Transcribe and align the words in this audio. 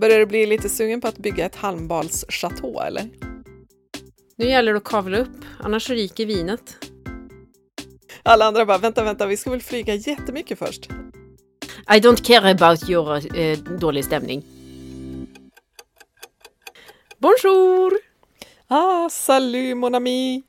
Börjar 0.00 0.18
du 0.18 0.26
bli 0.26 0.46
lite 0.46 0.68
sugen 0.68 1.00
på 1.00 1.08
att 1.08 1.18
bygga 1.18 1.46
ett 1.46 1.56
halmbalschateau 1.56 2.80
eller? 2.80 3.08
Nu 4.36 4.48
gäller 4.48 4.72
det 4.72 4.78
att 4.78 4.84
kavla 4.84 5.18
upp, 5.18 5.44
annars 5.58 5.90
ryker 5.90 6.26
vinet. 6.26 6.76
Alla 8.22 8.44
andra 8.44 8.66
bara, 8.66 8.78
vänta, 8.78 9.04
vänta, 9.04 9.26
vi 9.26 9.36
ska 9.36 9.50
väl 9.50 9.60
flyga 9.60 9.94
jättemycket 9.94 10.58
först? 10.58 10.88
I 11.94 11.98
don't 12.00 12.24
care 12.24 12.50
about 12.50 12.90
your 12.90 13.38
eh, 13.38 13.58
dålig 13.58 14.04
stämning. 14.04 14.44
Bonjour! 17.18 17.92
Ah, 18.68 19.08
salut 19.10 19.76
mon 19.76 19.94
ami! 19.94 20.42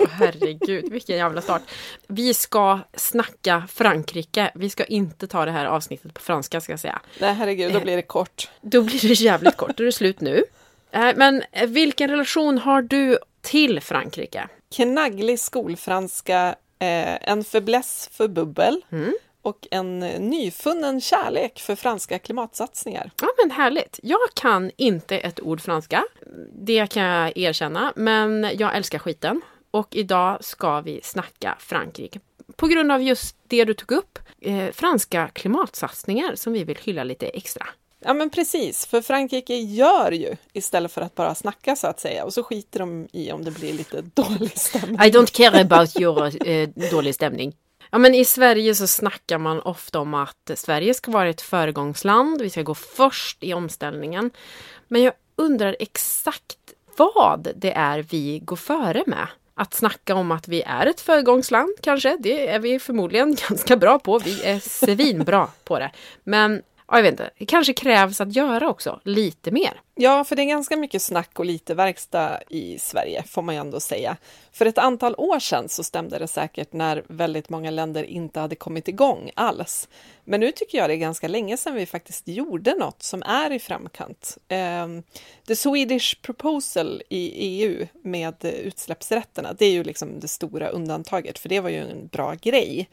Alltså 0.00 0.16
herregud, 0.16 0.92
vilken 0.92 1.16
jävla 1.16 1.40
start. 1.42 1.62
Vi 2.06 2.34
ska 2.34 2.78
snacka 2.96 3.64
Frankrike. 3.68 4.50
Vi 4.54 4.70
ska 4.70 4.84
inte 4.84 5.26
ta 5.26 5.44
det 5.44 5.50
här 5.50 5.66
avsnittet 5.66 6.14
på 6.14 6.20
franska 6.20 6.60
ska 6.60 6.72
jag 6.72 6.80
säga. 6.80 7.00
Nej 7.20 7.34
herregud, 7.34 7.72
då 7.72 7.80
blir 7.80 7.96
det 7.96 8.02
kort. 8.02 8.50
Då 8.60 8.82
blir 8.82 9.08
det 9.08 9.14
jävligt 9.20 9.56
kort, 9.56 9.76
då 9.76 9.82
är 9.82 9.86
det 9.86 9.92
slut 9.92 10.20
nu. 10.20 10.44
Eh, 10.90 11.10
Men 11.16 11.42
eh, 11.52 11.66
vilken 11.68 12.10
relation 12.10 12.58
har 12.58 12.82
du 12.82 13.18
till 13.40 13.80
Frankrike? 13.80 14.48
Knagglig 14.76 15.40
skolfranska, 15.40 16.48
eh, 16.78 17.30
en 17.30 17.44
fäbless 17.44 18.10
för 18.12 18.28
bubbel 18.28 18.82
Mm. 18.92 19.14
och 19.42 19.66
en 19.70 20.02
eh, 20.02 20.20
nyfunnen 20.20 21.00
kärlek 21.00 21.60
för 21.60 21.74
franska 21.76 22.18
klimatsatsningar. 22.18 23.10
Ja 23.22 23.28
men 23.42 23.50
härligt. 23.50 24.00
Jag 24.02 24.20
kan 24.34 24.70
inte 24.76 25.18
ett 25.18 25.40
ord 25.40 25.60
franska. 25.60 26.04
Det 26.54 26.86
kan 26.90 27.02
jag 27.02 27.36
erkänna. 27.38 27.92
Men 27.96 28.50
jag 28.58 28.76
älskar 28.76 28.98
skiten. 28.98 29.40
Och 29.70 29.96
idag 29.96 30.44
ska 30.44 30.80
vi 30.80 31.00
snacka 31.02 31.56
Frankrike. 31.58 32.20
På 32.56 32.66
grund 32.66 32.92
av 32.92 33.02
just 33.02 33.36
det 33.48 33.64
du 33.64 33.74
tog 33.74 33.92
upp. 33.92 34.18
Eh, 34.40 34.72
franska 34.72 35.28
klimatsatsningar 35.28 36.34
som 36.34 36.52
vi 36.52 36.64
vill 36.64 36.78
hylla 36.82 37.04
lite 37.04 37.26
extra. 37.26 37.66
Ja 38.04 38.14
men 38.14 38.30
precis, 38.30 38.86
för 38.86 39.02
Frankrike 39.02 39.56
gör 39.56 40.12
ju 40.12 40.36
istället 40.52 40.92
för 40.92 41.00
att 41.00 41.14
bara 41.14 41.34
snacka 41.34 41.76
så 41.76 41.86
att 41.86 42.00
säga 42.00 42.24
och 42.24 42.34
så 42.34 42.42
skiter 42.42 42.78
de 42.78 43.08
i 43.12 43.32
om 43.32 43.44
det 43.44 43.50
blir 43.50 43.72
lite 43.72 44.02
dålig 44.14 44.58
stämning. 44.58 44.96
I 44.96 45.10
don't 45.10 45.36
care 45.36 45.60
about 45.60 46.00
your 46.00 46.48
eh, 46.48 46.68
dålig 46.90 47.14
stämning. 47.14 47.56
Ja, 47.90 47.98
men 47.98 48.14
I 48.14 48.24
Sverige 48.24 48.74
så 48.74 48.86
snackar 48.86 49.38
man 49.38 49.60
ofta 49.60 50.00
om 50.00 50.14
att 50.14 50.50
Sverige 50.54 50.94
ska 50.94 51.10
vara 51.10 51.28
ett 51.28 51.40
föregångsland. 51.40 52.42
Vi 52.42 52.50
ska 52.50 52.62
gå 52.62 52.74
först 52.74 53.44
i 53.44 53.54
omställningen. 53.54 54.30
Men 54.88 55.02
jag 55.02 55.12
undrar 55.36 55.76
exakt 55.78 56.58
vad 56.96 57.48
det 57.56 57.72
är 57.72 58.02
vi 58.02 58.38
går 58.38 58.56
före 58.56 59.04
med. 59.06 59.28
Att 59.54 59.74
snacka 59.74 60.14
om 60.14 60.30
att 60.30 60.48
vi 60.48 60.62
är 60.62 60.86
ett 60.86 61.00
föregångsland 61.00 61.70
kanske, 61.82 62.16
det 62.20 62.48
är 62.48 62.58
vi 62.58 62.78
förmodligen 62.78 63.34
ganska 63.48 63.76
bra 63.76 63.98
på. 63.98 64.18
Vi 64.18 64.44
är 64.44 64.58
svinbra 64.58 65.48
på 65.64 65.78
det. 65.78 65.90
Men 66.24 66.62
ja, 66.90 66.96
jag 66.96 67.02
vet 67.02 67.12
inte, 67.12 67.30
det 67.38 67.46
kanske 67.46 67.72
krävs 67.72 68.20
att 68.20 68.36
göra 68.36 68.68
också 68.68 69.00
lite 69.04 69.50
mer. 69.50 69.80
Ja, 69.94 70.24
för 70.24 70.36
det 70.36 70.42
är 70.42 70.46
ganska 70.46 70.76
mycket 70.76 71.02
snack 71.02 71.38
och 71.38 71.44
lite 71.44 71.74
verkstad 71.74 72.38
i 72.48 72.78
Sverige, 72.78 73.22
får 73.22 73.42
man 73.42 73.54
ju 73.54 73.60
ändå 73.60 73.80
säga. 73.80 74.16
För 74.52 74.66
ett 74.66 74.78
antal 74.78 75.14
år 75.18 75.38
sedan 75.38 75.68
så 75.68 75.84
stämde 75.84 76.18
det 76.18 76.28
säkert 76.28 76.72
när 76.72 77.02
väldigt 77.08 77.48
många 77.48 77.70
länder 77.70 78.04
inte 78.04 78.40
hade 78.40 78.54
kommit 78.54 78.88
igång 78.88 79.30
alls. 79.34 79.88
Men 80.24 80.40
nu 80.40 80.52
tycker 80.52 80.78
jag 80.78 80.90
det 80.90 80.94
är 80.94 80.96
ganska 80.96 81.28
länge 81.28 81.56
sedan 81.56 81.74
vi 81.74 81.86
faktiskt 81.86 82.28
gjorde 82.28 82.74
något 82.74 83.02
som 83.02 83.22
är 83.22 83.52
i 83.52 83.58
framkant. 83.58 84.38
Ehm, 84.48 85.02
the 85.46 85.56
Swedish 85.56 86.22
proposal 86.22 87.02
i 87.08 87.28
EU 87.28 87.86
med 88.02 88.44
utsläppsrätterna, 88.44 89.52
det 89.52 89.64
är 89.64 89.72
ju 89.72 89.84
liksom 89.84 90.20
det 90.20 90.28
stora 90.28 90.68
undantaget, 90.68 91.38
för 91.38 91.48
det 91.48 91.60
var 91.60 91.70
ju 91.70 91.90
en 91.90 92.06
bra 92.06 92.34
grej 92.34 92.88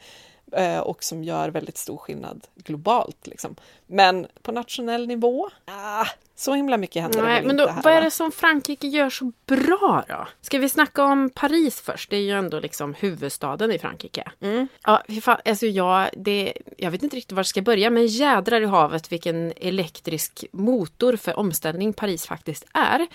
Eh, 0.52 0.78
och 0.78 1.04
som 1.04 1.24
gör 1.24 1.48
väldigt 1.48 1.78
stor 1.78 1.96
skillnad 1.96 2.46
globalt. 2.54 3.26
Liksom. 3.26 3.56
Men 3.86 4.26
på 4.42 4.52
nationell 4.52 5.06
nivå, 5.06 5.50
ah, 5.64 6.06
så 6.38 6.54
himla 6.54 6.76
mycket 6.76 7.02
händer 7.02 7.22
det 7.22 7.28
Nej, 7.28 7.36
väl 7.36 7.46
men 7.46 7.56
då, 7.56 7.62
inte 7.62 7.72
här. 7.72 7.82
vad 7.82 7.92
är 7.92 8.00
det 8.00 8.10
som 8.10 8.32
Frankrike 8.32 8.86
gör 8.86 9.10
så 9.10 9.32
bra 9.46 10.04
då? 10.08 10.26
Ska 10.40 10.58
vi 10.58 10.68
snacka 10.68 11.04
om 11.04 11.30
Paris 11.34 11.80
först? 11.80 12.10
Det 12.10 12.16
är 12.16 12.20
ju 12.20 12.32
ändå 12.38 12.60
liksom 12.60 12.94
huvudstaden 12.94 13.72
i 13.72 13.78
Frankrike. 13.78 14.30
Mm. 14.40 14.68
Ja, 14.84 15.02
fan, 15.22 15.38
alltså 15.44 15.66
jag, 15.66 16.10
det, 16.16 16.52
jag 16.76 16.90
vet 16.90 17.02
inte 17.02 17.16
riktigt 17.16 17.32
var 17.32 17.38
jag 17.38 17.46
ska 17.46 17.62
börja, 17.62 17.90
men 17.90 18.06
jädrar 18.06 18.60
i 18.60 18.64
havet 18.64 19.12
vilken 19.12 19.52
elektrisk 19.56 20.44
motor 20.52 21.16
för 21.16 21.38
omställning 21.38 21.92
Paris 21.92 22.26
faktiskt 22.26 22.64
är. 22.74 23.06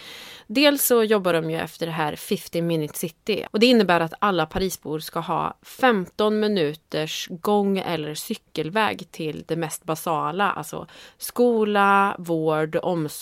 Dels 0.48 0.86
så 0.86 1.04
jobbar 1.04 1.34
de 1.34 1.52
ju 1.52 1.58
efter 1.58 1.86
det 1.86 1.92
här 1.92 2.16
50 2.16 2.62
minute 2.62 3.00
city 3.00 3.46
och 3.52 3.60
det 3.60 3.66
innebär 3.66 4.00
att 4.00 4.14
alla 4.20 4.46
Parisbor 4.46 5.00
ska 5.00 5.20
ha 5.20 5.58
15 5.62 6.40
minuters 6.40 7.28
gång 7.32 7.78
eller 7.78 8.16
cykelväg 8.16 9.12
till 9.12 9.44
det 9.48 9.56
mest 9.56 9.84
basala, 9.84 10.52
alltså 10.52 10.88
skola, 11.18 12.16
vård, 12.20 12.76
omsorg, 12.82 13.13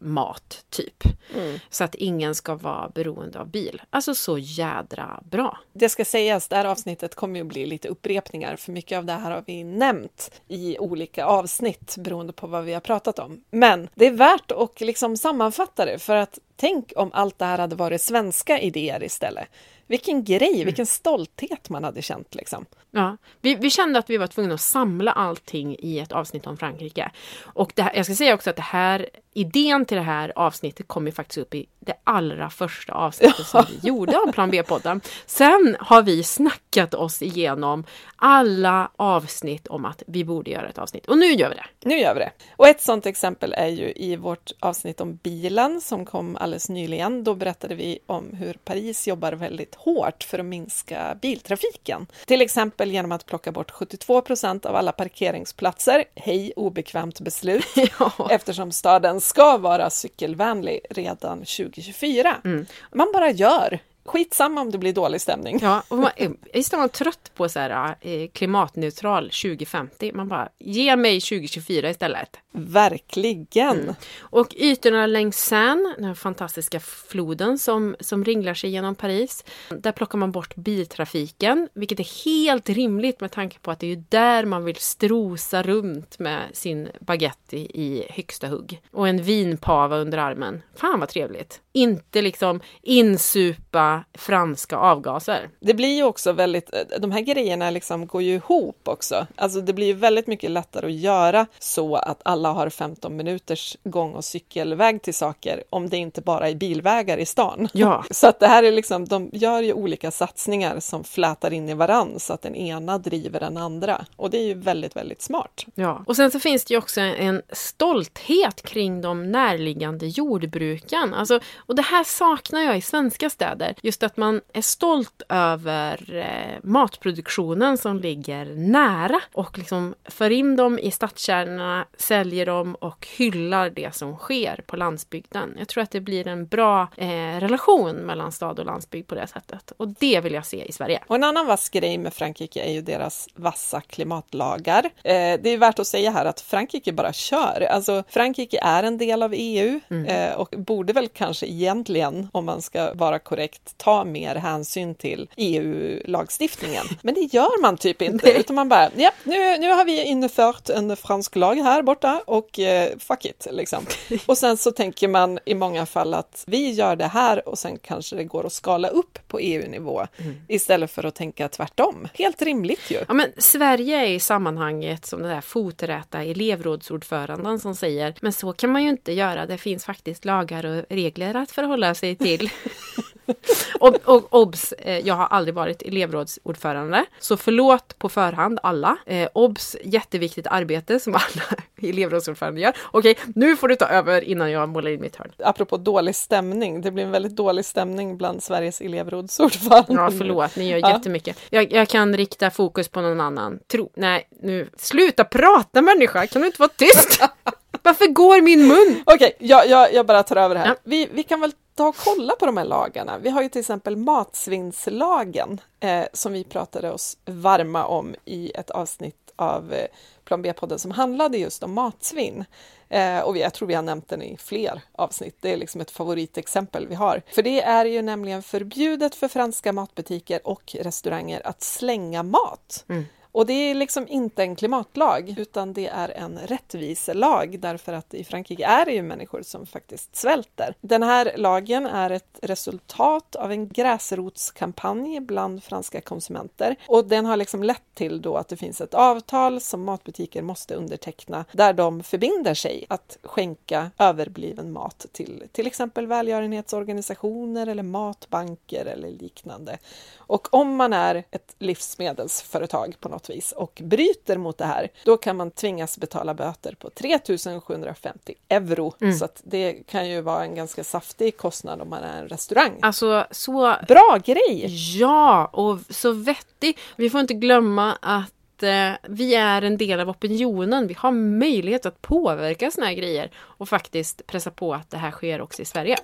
mat, 0.00 0.64
typ. 0.70 1.04
Mm. 1.34 1.58
Så 1.70 1.84
att 1.84 1.94
ingen 1.94 2.34
ska 2.34 2.54
vara 2.54 2.88
beroende 2.88 3.40
av 3.40 3.48
bil. 3.48 3.82
Alltså 3.90 4.14
så 4.14 4.38
jädra 4.38 5.20
bra. 5.30 5.58
Det 5.72 5.88
ska 5.88 6.04
sägas, 6.04 6.48
det 6.48 6.56
här 6.56 6.64
avsnittet 6.64 7.14
kommer 7.14 7.40
ju 7.40 7.44
bli 7.44 7.66
lite 7.66 7.88
upprepningar, 7.88 8.56
för 8.56 8.72
mycket 8.72 8.98
av 8.98 9.04
det 9.04 9.12
här 9.12 9.30
har 9.30 9.44
vi 9.46 9.64
nämnt 9.64 10.30
i 10.48 10.78
olika 10.78 11.26
avsnitt 11.26 11.96
beroende 11.98 12.32
på 12.32 12.46
vad 12.46 12.64
vi 12.64 12.72
har 12.72 12.80
pratat 12.80 13.18
om. 13.18 13.44
Men 13.50 13.88
det 13.94 14.06
är 14.06 14.12
värt 14.12 14.50
att 14.50 14.80
liksom 14.80 15.16
sammanfatta 15.16 15.84
det, 15.84 15.98
för 15.98 16.16
att 16.16 16.38
tänk 16.62 16.92
om 16.96 17.10
allt 17.12 17.38
det 17.38 17.44
här 17.44 17.58
hade 17.58 17.76
varit 17.76 18.00
svenska 18.00 18.60
idéer 18.60 19.02
istället. 19.02 19.48
Vilken 19.86 20.24
grej, 20.24 20.64
vilken 20.64 20.86
stolthet 20.86 21.70
man 21.70 21.84
hade 21.84 22.02
känt 22.02 22.34
liksom. 22.34 22.66
Ja, 22.90 23.16
vi, 23.40 23.54
vi 23.54 23.70
kände 23.70 23.98
att 23.98 24.10
vi 24.10 24.16
var 24.16 24.26
tvungna 24.26 24.54
att 24.54 24.60
samla 24.60 25.12
allting 25.12 25.76
i 25.78 25.98
ett 25.98 26.12
avsnitt 26.12 26.46
om 26.46 26.56
Frankrike. 26.56 27.10
Och 27.42 27.72
här, 27.76 27.92
jag 27.96 28.04
ska 28.06 28.14
säga 28.14 28.34
också 28.34 28.50
att 28.50 28.56
det 28.56 28.62
här, 28.62 29.08
idén 29.32 29.84
till 29.84 29.96
det 29.96 30.02
här 30.02 30.32
avsnittet 30.36 30.88
kom 30.88 31.06
ju 31.06 31.12
faktiskt 31.12 31.38
upp 31.38 31.54
i 31.54 31.66
det 31.86 31.94
allra 32.04 32.50
första 32.50 32.92
avsnittet 32.92 33.46
som 33.46 33.64
vi 33.68 33.78
gjorde 33.88 34.18
av 34.18 34.32
Plan 34.32 34.50
B-podden. 34.50 35.00
Sen 35.26 35.76
har 35.80 36.02
vi 36.02 36.22
snackat 36.22 36.94
oss 36.94 37.22
igenom 37.22 37.84
alla 38.16 38.90
avsnitt 38.96 39.66
om 39.66 39.84
att 39.84 40.02
vi 40.06 40.24
borde 40.24 40.50
göra 40.50 40.68
ett 40.68 40.78
avsnitt. 40.78 41.06
Och 41.06 41.18
nu 41.18 41.26
gör 41.26 41.48
vi 41.48 41.54
det. 41.54 41.88
Nu 41.88 41.98
gör 41.98 42.14
vi 42.14 42.20
det. 42.20 42.30
Och 42.56 42.68
ett 42.68 42.80
sådant 42.80 43.06
exempel 43.06 43.54
är 43.56 43.68
ju 43.68 43.92
i 43.96 44.16
vårt 44.16 44.52
avsnitt 44.60 45.00
om 45.00 45.16
bilen 45.16 45.80
som 45.80 46.04
kom 46.04 46.36
alldeles 46.36 46.68
nyligen. 46.68 47.24
Då 47.24 47.34
berättade 47.34 47.74
vi 47.74 47.98
om 48.06 48.32
hur 48.32 48.52
Paris 48.64 49.08
jobbar 49.08 49.32
väldigt 49.32 49.74
hårt 49.74 50.24
för 50.24 50.38
att 50.38 50.44
minska 50.44 51.18
biltrafiken. 51.22 52.06
Till 52.26 52.42
exempel 52.42 52.90
genom 52.92 53.12
att 53.12 53.26
plocka 53.26 53.52
bort 53.52 53.70
72 53.70 54.20
procent 54.20 54.66
av 54.66 54.76
alla 54.76 54.92
parkeringsplatser. 54.92 56.04
Hej, 56.14 56.52
obekvämt 56.56 57.20
beslut. 57.20 57.64
Ja. 57.98 58.28
Eftersom 58.30 58.72
staden 58.72 59.20
ska 59.20 59.58
vara 59.58 59.90
cykelvänlig 59.90 60.80
redan 60.90 61.44
2024. 61.72 62.40
Mm. 62.44 62.66
Man 62.92 63.12
bara 63.12 63.30
gör. 63.30 63.78
Skitsamma 64.04 64.60
om 64.60 64.70
det 64.70 64.78
blir 64.78 64.92
dålig 64.92 65.20
stämning. 65.20 65.58
Ja, 65.62 65.82
och 65.88 65.98
man, 65.98 66.10
just 66.54 66.72
när 66.72 66.78
man 66.78 66.84
är 66.84 66.92
trött 66.92 67.30
på 67.34 67.48
så 67.48 67.58
här, 67.58 67.96
eh, 68.00 68.28
klimatneutral 68.28 69.24
2050, 69.24 70.12
man 70.14 70.28
bara, 70.28 70.48
ge 70.58 70.96
mig 70.96 71.20
2024 71.20 71.90
istället. 71.90 72.36
Verkligen. 72.52 73.80
Mm. 73.80 73.94
Och 74.20 74.54
ytorna 74.54 75.06
längs 75.06 75.36
Seine, 75.36 75.94
den 75.96 76.04
här 76.04 76.14
fantastiska 76.14 76.80
floden 76.80 77.58
som, 77.58 77.96
som 78.00 78.24
ringlar 78.24 78.54
sig 78.54 78.70
genom 78.70 78.94
Paris, 78.94 79.44
där 79.68 79.92
plockar 79.92 80.18
man 80.18 80.32
bort 80.32 80.56
biltrafiken, 80.56 81.68
vilket 81.74 82.00
är 82.00 82.24
helt 82.24 82.68
rimligt 82.68 83.20
med 83.20 83.30
tanke 83.30 83.58
på 83.58 83.70
att 83.70 83.80
det 83.80 83.86
är 83.86 83.90
ju 83.90 84.04
där 84.08 84.44
man 84.44 84.64
vill 84.64 84.76
strosa 84.76 85.62
runt 85.62 86.18
med 86.18 86.42
sin 86.52 86.88
baguette 87.00 87.56
i, 87.56 87.60
i 87.60 88.06
högsta 88.10 88.48
hugg. 88.48 88.80
Och 88.90 89.08
en 89.08 89.22
vinpava 89.22 89.96
under 89.96 90.18
armen. 90.18 90.62
Fan 90.76 91.00
vad 91.00 91.08
trevligt! 91.08 91.60
Inte 91.72 92.22
liksom 92.22 92.60
insupa 92.82 93.91
franska 94.14 94.76
avgaser. 94.76 95.48
Det 95.60 95.74
blir 95.74 95.96
ju 95.96 96.04
också 96.04 96.32
väldigt, 96.32 96.74
de 96.98 97.10
här 97.10 97.20
grejerna 97.20 97.70
liksom 97.70 98.06
går 98.06 98.22
ju 98.22 98.34
ihop 98.34 98.80
också. 98.84 99.26
Alltså 99.36 99.60
det 99.60 99.72
blir 99.72 99.86
ju 99.86 99.92
väldigt 99.92 100.26
mycket 100.26 100.50
lättare 100.50 100.86
att 100.86 100.92
göra 100.92 101.46
så 101.58 101.96
att 101.96 102.20
alla 102.24 102.52
har 102.52 102.68
15 102.68 103.16
minuters 103.16 103.76
gång 103.84 104.12
och 104.14 104.24
cykelväg 104.24 105.02
till 105.02 105.14
saker 105.14 105.64
om 105.70 105.88
det 105.88 105.96
inte 105.96 106.20
bara 106.20 106.48
är 106.48 106.54
bilvägar 106.54 107.18
i 107.18 107.26
stan. 107.26 107.68
Ja. 107.72 108.04
Så 108.10 108.26
att 108.26 108.40
det 108.40 108.46
här 108.46 108.62
är 108.62 108.72
liksom, 108.72 109.04
de 109.04 109.30
gör 109.32 109.60
ju 109.60 109.72
olika 109.72 110.10
satsningar 110.10 110.80
som 110.80 111.04
flätar 111.04 111.52
in 111.52 111.68
i 111.68 111.74
varann 111.74 112.20
så 112.20 112.32
att 112.32 112.42
den 112.42 112.54
ena 112.54 112.98
driver 112.98 113.40
den 113.40 113.56
andra. 113.56 114.04
Och 114.16 114.30
det 114.30 114.38
är 114.38 114.46
ju 114.46 114.54
väldigt, 114.54 114.96
väldigt 114.96 115.22
smart. 115.22 115.64
Ja, 115.74 116.04
och 116.06 116.16
sen 116.16 116.30
så 116.30 116.40
finns 116.40 116.64
det 116.64 116.74
ju 116.74 116.78
också 116.78 117.00
en 117.00 117.42
stolthet 117.52 118.62
kring 118.62 119.00
de 119.00 119.32
närliggande 119.32 120.06
jordbruken. 120.06 121.14
Alltså, 121.14 121.40
och 121.56 121.74
det 121.74 121.82
här 121.82 122.04
saknar 122.04 122.60
jag 122.60 122.78
i 122.78 122.80
svenska 122.80 123.30
städer. 123.30 123.74
Just 123.84 124.02
att 124.02 124.16
man 124.16 124.40
är 124.52 124.62
stolt 124.62 125.22
över 125.28 126.14
eh, 126.14 126.58
matproduktionen 126.62 127.78
som 127.78 127.98
ligger 127.98 128.44
nära 128.56 129.20
och 129.32 129.58
liksom 129.58 129.94
för 130.04 130.30
in 130.30 130.56
dem 130.56 130.78
i 130.78 130.90
stadskärnorna, 130.90 131.86
säljer 131.98 132.46
dem 132.46 132.74
och 132.74 133.08
hyllar 133.16 133.70
det 133.70 133.94
som 133.94 134.16
sker 134.16 134.64
på 134.66 134.76
landsbygden. 134.76 135.56
Jag 135.58 135.68
tror 135.68 135.82
att 135.82 135.90
det 135.90 136.00
blir 136.00 136.28
en 136.28 136.46
bra 136.46 136.88
eh, 136.96 137.40
relation 137.40 137.96
mellan 137.96 138.32
stad 138.32 138.58
och 138.58 138.66
landsbygd 138.66 139.08
på 139.08 139.14
det 139.14 139.26
sättet. 139.26 139.72
Och 139.76 139.88
det 139.88 140.20
vill 140.20 140.32
jag 140.32 140.46
se 140.46 140.64
i 140.64 140.72
Sverige. 140.72 141.02
Och 141.06 141.14
en 141.14 141.24
annan 141.24 141.46
vass 141.46 141.68
grej 141.68 141.98
med 141.98 142.14
Frankrike 142.14 142.62
är 142.62 142.72
ju 142.72 142.80
deras 142.80 143.28
vassa 143.34 143.80
klimatlagar. 143.80 144.84
Eh, 144.84 145.40
det 145.42 145.50
är 145.50 145.58
värt 145.58 145.78
att 145.78 145.86
säga 145.86 146.10
här 146.10 146.24
att 146.24 146.40
Frankrike 146.40 146.92
bara 146.92 147.12
kör. 147.12 147.66
Alltså 147.70 148.04
Frankrike 148.08 148.58
är 148.62 148.82
en 148.82 148.98
del 148.98 149.22
av 149.22 149.34
EU 149.36 149.80
mm. 149.90 150.06
eh, 150.06 150.34
och 150.34 150.54
borde 150.56 150.92
väl 150.92 151.08
kanske 151.08 151.46
egentligen, 151.46 152.28
om 152.32 152.44
man 152.44 152.62
ska 152.62 152.94
vara 152.94 153.18
korrekt, 153.18 153.71
ta 153.76 154.04
mer 154.04 154.34
hänsyn 154.34 154.94
till 154.94 155.30
EU-lagstiftningen. 155.36 156.84
Men 157.02 157.14
det 157.14 157.20
gör 157.20 157.62
man 157.62 157.76
typ 157.76 158.02
inte, 158.02 158.32
utan 158.32 158.56
man 158.56 158.68
bara, 158.68 158.90
ja, 158.96 159.10
nu, 159.24 159.58
nu 159.58 159.70
har 159.70 159.84
vi 159.84 160.04
infört 160.04 160.68
en 160.68 160.96
fransk 160.96 161.36
lag 161.36 161.54
här 161.54 161.82
borta 161.82 162.22
och 162.26 162.58
eh, 162.58 162.98
fuck 162.98 163.24
it, 163.24 163.46
liksom. 163.50 163.86
Och 164.26 164.38
sen 164.38 164.56
så 164.56 164.70
tänker 164.70 165.08
man 165.08 165.38
i 165.44 165.54
många 165.54 165.86
fall 165.86 166.14
att 166.14 166.44
vi 166.46 166.70
gör 166.70 166.96
det 166.96 167.06
här 167.06 167.48
och 167.48 167.58
sen 167.58 167.78
kanske 167.78 168.16
det 168.16 168.24
går 168.24 168.46
att 168.46 168.52
skala 168.52 168.88
upp 168.88 169.18
på 169.28 169.38
EU-nivå 169.38 170.06
mm. 170.16 170.34
istället 170.48 170.90
för 170.90 171.06
att 171.06 171.14
tänka 171.14 171.48
tvärtom. 171.48 172.08
Helt 172.14 172.42
rimligt 172.42 172.90
ju. 172.90 172.98
Ja, 173.08 173.14
men 173.14 173.32
Sverige 173.38 173.96
är 173.96 174.06
i 174.06 174.20
sammanhanget 174.20 175.06
som 175.06 175.22
den 175.22 175.30
där 175.30 175.40
foträta 175.40 176.22
elevrådsordföranden 176.22 177.60
som 177.60 177.74
säger, 177.74 178.14
men 178.20 178.32
så 178.32 178.52
kan 178.52 178.70
man 178.70 178.82
ju 178.82 178.88
inte 178.88 179.12
göra. 179.12 179.46
Det 179.46 179.58
finns 179.58 179.84
faktiskt 179.84 180.24
lagar 180.24 180.66
och 180.66 180.84
regler 180.88 181.34
att 181.34 181.50
förhålla 181.50 181.94
sig 181.94 182.16
till. 182.16 182.50
och, 183.80 183.96
och 184.04 184.34
obs, 184.34 184.72
eh, 184.72 184.98
jag 184.98 185.14
har 185.14 185.26
aldrig 185.26 185.54
varit 185.54 185.82
elevrådsordförande, 185.82 187.04
så 187.18 187.36
förlåt 187.36 187.98
på 187.98 188.08
förhand 188.08 188.58
alla. 188.62 188.96
Eh, 189.06 189.28
obs, 189.32 189.76
jätteviktigt 189.84 190.46
arbete 190.46 191.00
som 191.00 191.14
alla 191.14 191.62
elevrådsordförande 191.88 192.60
gör. 192.60 192.76
Okej, 192.90 193.18
nu 193.34 193.56
får 193.56 193.68
du 193.68 193.76
ta 193.76 193.86
över 193.86 194.24
innan 194.24 194.50
jag 194.50 194.68
målar 194.68 194.90
in 194.90 195.00
mitt 195.00 195.16
hörn. 195.16 195.32
Apropå 195.38 195.76
dålig 195.76 196.14
stämning, 196.14 196.80
det 196.80 196.90
blir 196.90 197.04
en 197.04 197.10
väldigt 197.10 197.36
dålig 197.36 197.64
stämning 197.64 198.16
bland 198.16 198.42
Sveriges 198.42 198.80
elevrådsordförande. 198.80 199.94
Ja, 199.94 200.10
förlåt, 200.18 200.56
ni 200.56 200.70
gör 200.70 200.78
ja. 200.78 200.90
jättemycket. 200.90 201.38
Jag, 201.50 201.72
jag 201.72 201.88
kan 201.88 202.16
rikta 202.16 202.50
fokus 202.50 202.88
på 202.88 203.00
någon 203.00 203.20
annan. 203.20 203.58
Tro, 203.72 203.90
nej, 203.96 204.28
nu, 204.42 204.70
sluta 204.76 205.24
prata 205.24 205.82
människa, 205.82 206.26
kan 206.26 206.42
du 206.42 206.46
inte 206.46 206.60
vara 206.62 206.70
tyst? 206.76 207.22
Varför 207.82 208.06
går 208.06 208.42
min 208.42 208.66
mun? 208.66 209.02
Okej, 209.06 209.14
okay, 209.14 209.48
jag, 209.48 209.68
jag, 209.68 209.94
jag, 209.94 210.06
bara 210.06 210.22
tar 210.22 210.36
över 210.36 210.56
här. 210.56 210.66
Ja. 210.66 210.74
Vi, 210.84 211.08
vi 211.12 211.22
kan 211.22 211.40
väl 211.40 211.52
ta 211.74 211.88
och 211.88 211.96
kolla 211.96 212.34
på 212.34 212.46
de 212.46 212.56
här 212.56 212.64
lagarna. 212.64 213.18
Vi 213.18 213.30
har 213.30 213.42
ju 213.42 213.48
till 213.48 213.60
exempel 213.60 213.96
matsvinnslagen 213.96 215.60
eh, 215.80 216.04
som 216.12 216.32
vi 216.32 216.44
pratade 216.44 216.90
oss 216.90 217.16
varma 217.24 217.84
om 217.84 218.14
i 218.24 218.50
ett 218.54 218.70
avsnitt 218.70 219.32
av 219.36 219.72
eh, 219.72 219.86
Plan 220.24 220.42
B-podden 220.42 220.78
som 220.78 220.90
handlade 220.90 221.38
just 221.38 221.62
om 221.62 221.72
matsvinn. 221.72 222.44
Eh, 222.88 223.18
och 223.18 223.36
vi, 223.36 223.40
jag 223.40 223.54
tror 223.54 223.68
vi 223.68 223.74
har 223.74 223.82
nämnt 223.82 224.08
den 224.08 224.22
i 224.22 224.36
fler 224.36 224.80
avsnitt. 224.92 225.36
Det 225.40 225.52
är 225.52 225.56
liksom 225.56 225.80
ett 225.80 225.90
favoritexempel 225.90 226.88
vi 226.88 226.94
har. 226.94 227.22
För 227.34 227.42
det 227.42 227.62
är 227.62 227.84
ju 227.84 228.02
nämligen 228.02 228.42
förbjudet 228.42 229.14
för 229.14 229.28
franska 229.28 229.72
matbutiker 229.72 230.46
och 230.46 230.76
restauranger 230.80 231.46
att 231.46 231.62
slänga 231.62 232.22
mat. 232.22 232.84
Mm. 232.88 233.04
Och 233.32 233.46
det 233.46 233.52
är 233.52 233.74
liksom 233.74 234.08
inte 234.08 234.42
en 234.42 234.56
klimatlag, 234.56 235.34
utan 235.38 235.72
det 235.72 235.86
är 235.86 236.08
en 236.08 236.38
rättviselag 236.38 237.60
därför 237.60 237.92
att 237.92 238.14
i 238.14 238.24
Frankrike 238.24 238.66
är 238.66 238.84
det 238.84 238.92
ju 238.92 239.02
människor 239.02 239.42
som 239.42 239.66
faktiskt 239.66 240.16
svälter. 240.16 240.74
Den 240.80 241.02
här 241.02 241.32
lagen 241.36 241.86
är 241.86 242.10
ett 242.10 242.38
resultat 242.42 243.36
av 243.36 243.52
en 243.52 243.68
gräsrotskampanj 243.68 245.20
bland 245.20 245.64
franska 245.64 246.00
konsumenter 246.00 246.76
och 246.88 247.04
den 247.06 247.26
har 247.26 247.36
liksom 247.36 247.62
lett 247.62 247.82
till 247.94 248.22
då 248.22 248.36
att 248.36 248.48
det 248.48 248.56
finns 248.56 248.80
ett 248.80 248.94
avtal 248.94 249.60
som 249.60 249.84
matbutiker 249.84 250.42
måste 250.42 250.74
underteckna 250.74 251.44
där 251.52 251.72
de 251.72 252.02
förbinder 252.02 252.54
sig 252.54 252.84
att 252.88 253.18
skänka 253.22 253.90
överbliven 253.98 254.72
mat 254.72 255.06
till 255.12 255.44
till 255.52 255.66
exempel 255.66 256.06
välgörenhetsorganisationer 256.06 257.66
eller 257.66 257.82
matbanker 257.82 258.84
eller 258.84 259.08
liknande. 259.08 259.78
Och 260.16 260.54
om 260.54 260.76
man 260.76 260.92
är 260.92 261.24
ett 261.30 261.54
livsmedelsföretag 261.58 262.96
på 263.00 263.08
något 263.08 263.21
vis 263.30 263.52
och 263.52 263.80
bryter 263.84 264.36
mot 264.36 264.58
det 264.58 264.64
här, 264.64 264.88
då 265.04 265.16
kan 265.16 265.36
man 265.36 265.50
tvingas 265.50 265.98
betala 265.98 266.34
böter 266.34 266.74
på 266.74 266.90
3750 266.90 268.34
euro. 268.48 268.94
Mm. 269.00 269.14
Så 269.14 269.28
det 269.42 269.72
kan 269.72 270.08
ju 270.08 270.20
vara 270.20 270.44
en 270.44 270.54
ganska 270.54 270.84
saftig 270.84 271.36
kostnad 271.36 271.80
om 271.80 271.90
man 271.90 272.02
är 272.02 272.22
en 272.22 272.28
restaurang. 272.28 272.78
Alltså 272.82 273.26
så... 273.30 273.76
Bra 273.88 274.18
grej! 274.24 274.66
Ja, 274.98 275.46
och 275.46 275.78
så 275.90 276.12
vettig. 276.12 276.78
Vi 276.96 277.10
får 277.10 277.20
inte 277.20 277.34
glömma 277.34 277.98
att 278.00 278.62
eh, 278.62 278.92
vi 279.08 279.34
är 279.34 279.62
en 279.62 279.76
del 279.76 280.00
av 280.00 280.08
opinionen. 280.08 280.86
Vi 280.86 280.94
har 280.94 281.10
möjlighet 281.12 281.86
att 281.86 282.02
påverka 282.02 282.70
såna 282.70 282.86
här 282.86 282.94
grejer 282.94 283.30
och 283.36 283.68
faktiskt 283.68 284.26
pressa 284.26 284.50
på 284.50 284.74
att 284.74 284.90
det 284.90 284.96
här 284.96 285.10
sker 285.10 285.40
också 285.40 285.62
i 285.62 285.64
Sverige. 285.64 285.96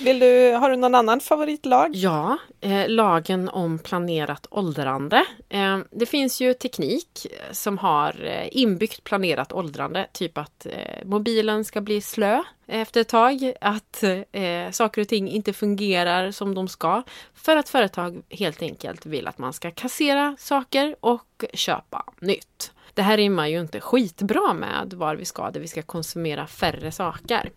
Vill 0.00 0.18
du, 0.18 0.52
har 0.52 0.70
du 0.70 0.76
någon 0.76 0.94
annan 0.94 1.20
favoritlag? 1.20 1.90
Ja, 1.94 2.38
eh, 2.60 2.88
lagen 2.88 3.48
om 3.48 3.78
planerat 3.78 4.46
åldrande. 4.50 5.24
Eh, 5.48 5.78
det 5.90 6.06
finns 6.06 6.40
ju 6.40 6.54
teknik 6.54 7.26
eh, 7.30 7.52
som 7.52 7.78
har 7.78 8.24
eh, 8.24 8.48
inbyggt 8.50 9.04
planerat 9.04 9.52
åldrande, 9.52 10.06
typ 10.12 10.38
att 10.38 10.66
eh, 10.66 11.04
mobilen 11.04 11.64
ska 11.64 11.80
bli 11.80 12.00
slö 12.00 12.42
efter 12.66 13.00
ett 13.00 13.08
tag, 13.08 13.52
att 13.60 14.02
eh, 14.32 14.70
saker 14.72 15.02
och 15.02 15.08
ting 15.08 15.28
inte 15.28 15.52
fungerar 15.52 16.30
som 16.30 16.54
de 16.54 16.68
ska, 16.68 17.02
för 17.34 17.56
att 17.56 17.68
företag 17.68 18.22
helt 18.30 18.62
enkelt 18.62 19.06
vill 19.06 19.26
att 19.26 19.38
man 19.38 19.52
ska 19.52 19.70
kassera 19.70 20.36
saker 20.38 20.96
och 21.00 21.44
köpa 21.52 22.04
nytt. 22.20 22.72
Det 22.98 23.02
här 23.02 23.16
rimmar 23.16 23.46
ju 23.46 23.60
inte 23.60 23.80
skitbra 23.80 24.54
med 24.54 24.92
var 24.94 25.16
vi 25.16 25.24
ska, 25.24 25.50
där 25.50 25.60
vi 25.60 25.68
ska 25.68 25.82
konsumera 25.82 26.46
färre 26.46 26.92
saker. 26.92 27.50